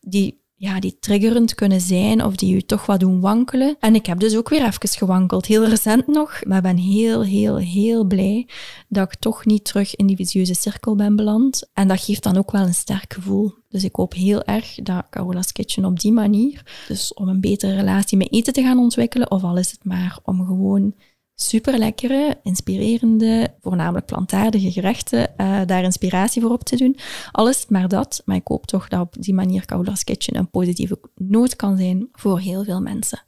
die 0.00 0.40
ja, 0.60 0.80
die 0.80 0.96
triggerend 1.00 1.54
kunnen 1.54 1.80
zijn 1.80 2.24
of 2.24 2.36
die 2.36 2.54
je 2.54 2.66
toch 2.66 2.86
wat 2.86 3.00
doen 3.00 3.20
wankelen. 3.20 3.76
En 3.78 3.94
ik 3.94 4.06
heb 4.06 4.18
dus 4.18 4.36
ook 4.36 4.48
weer 4.48 4.66
even 4.66 4.88
gewankeld, 4.88 5.46
heel 5.46 5.64
recent 5.64 6.06
nog, 6.06 6.44
maar 6.44 6.62
ben 6.62 6.76
heel, 6.76 7.24
heel, 7.24 7.56
heel 7.56 8.04
blij 8.04 8.48
dat 8.88 9.12
ik 9.12 9.18
toch 9.18 9.44
niet 9.44 9.64
terug 9.64 9.96
in 9.96 10.06
die 10.06 10.16
visieuze 10.16 10.54
cirkel 10.54 10.94
ben 10.96 11.16
beland. 11.16 11.70
En 11.72 11.88
dat 11.88 12.00
geeft 12.00 12.22
dan 12.22 12.36
ook 12.36 12.50
wel 12.50 12.62
een 12.62 12.74
sterk 12.74 13.12
gevoel. 13.12 13.54
Dus 13.68 13.84
ik 13.84 13.94
hoop 13.94 14.14
heel 14.14 14.42
erg 14.42 14.74
dat 14.74 15.06
Carola's 15.10 15.52
Kitchen 15.52 15.84
op 15.84 16.00
die 16.00 16.12
manier, 16.12 16.84
dus 16.88 17.14
om 17.14 17.28
een 17.28 17.40
betere 17.40 17.74
relatie 17.74 18.18
met 18.18 18.32
eten 18.32 18.52
te 18.52 18.62
gaan 18.62 18.78
ontwikkelen, 18.78 19.30
of 19.30 19.42
al 19.42 19.58
is 19.58 19.70
het 19.70 19.84
maar 19.84 20.18
om 20.22 20.46
gewoon 20.46 20.94
super 21.42 21.78
lekkere, 21.78 22.38
inspirerende, 22.42 23.54
voornamelijk 23.60 24.06
plantaardige 24.06 24.72
gerechten, 24.72 25.32
uh, 25.36 25.60
daar 25.66 25.82
inspiratie 25.82 26.42
voor 26.42 26.50
op 26.50 26.64
te 26.64 26.76
doen. 26.76 26.96
Alles 27.30 27.66
maar 27.68 27.88
dat. 27.88 28.22
Maar 28.24 28.36
ik 28.36 28.48
hoop 28.48 28.66
toch 28.66 28.88
dat 28.88 29.00
op 29.00 29.14
die 29.18 29.34
manier 29.34 29.64
Cowler's 29.64 30.04
Kitchen 30.04 30.36
een 30.36 30.50
positieve 30.50 30.98
noot 31.14 31.56
kan 31.56 31.76
zijn 31.76 32.08
voor 32.12 32.40
heel 32.40 32.64
veel 32.64 32.80
mensen. 32.80 33.22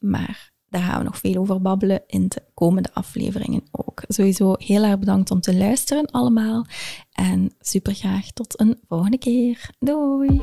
Maar 0.00 0.52
daar 0.68 0.82
gaan 0.82 0.98
we 0.98 1.04
nog 1.04 1.18
veel 1.18 1.36
over 1.36 1.62
babbelen 1.62 2.02
in 2.06 2.28
de 2.28 2.42
komende 2.54 2.88
afleveringen 2.92 3.62
ook. 3.70 4.02
Sowieso 4.08 4.54
heel 4.58 4.84
erg 4.84 4.98
bedankt 4.98 5.30
om 5.30 5.40
te 5.40 5.56
luisteren 5.56 6.10
allemaal. 6.10 6.66
En 7.12 7.54
super 7.60 7.94
graag 7.94 8.30
tot 8.30 8.60
een 8.60 8.80
volgende 8.88 9.18
keer. 9.18 9.70
Doei! 9.78 10.42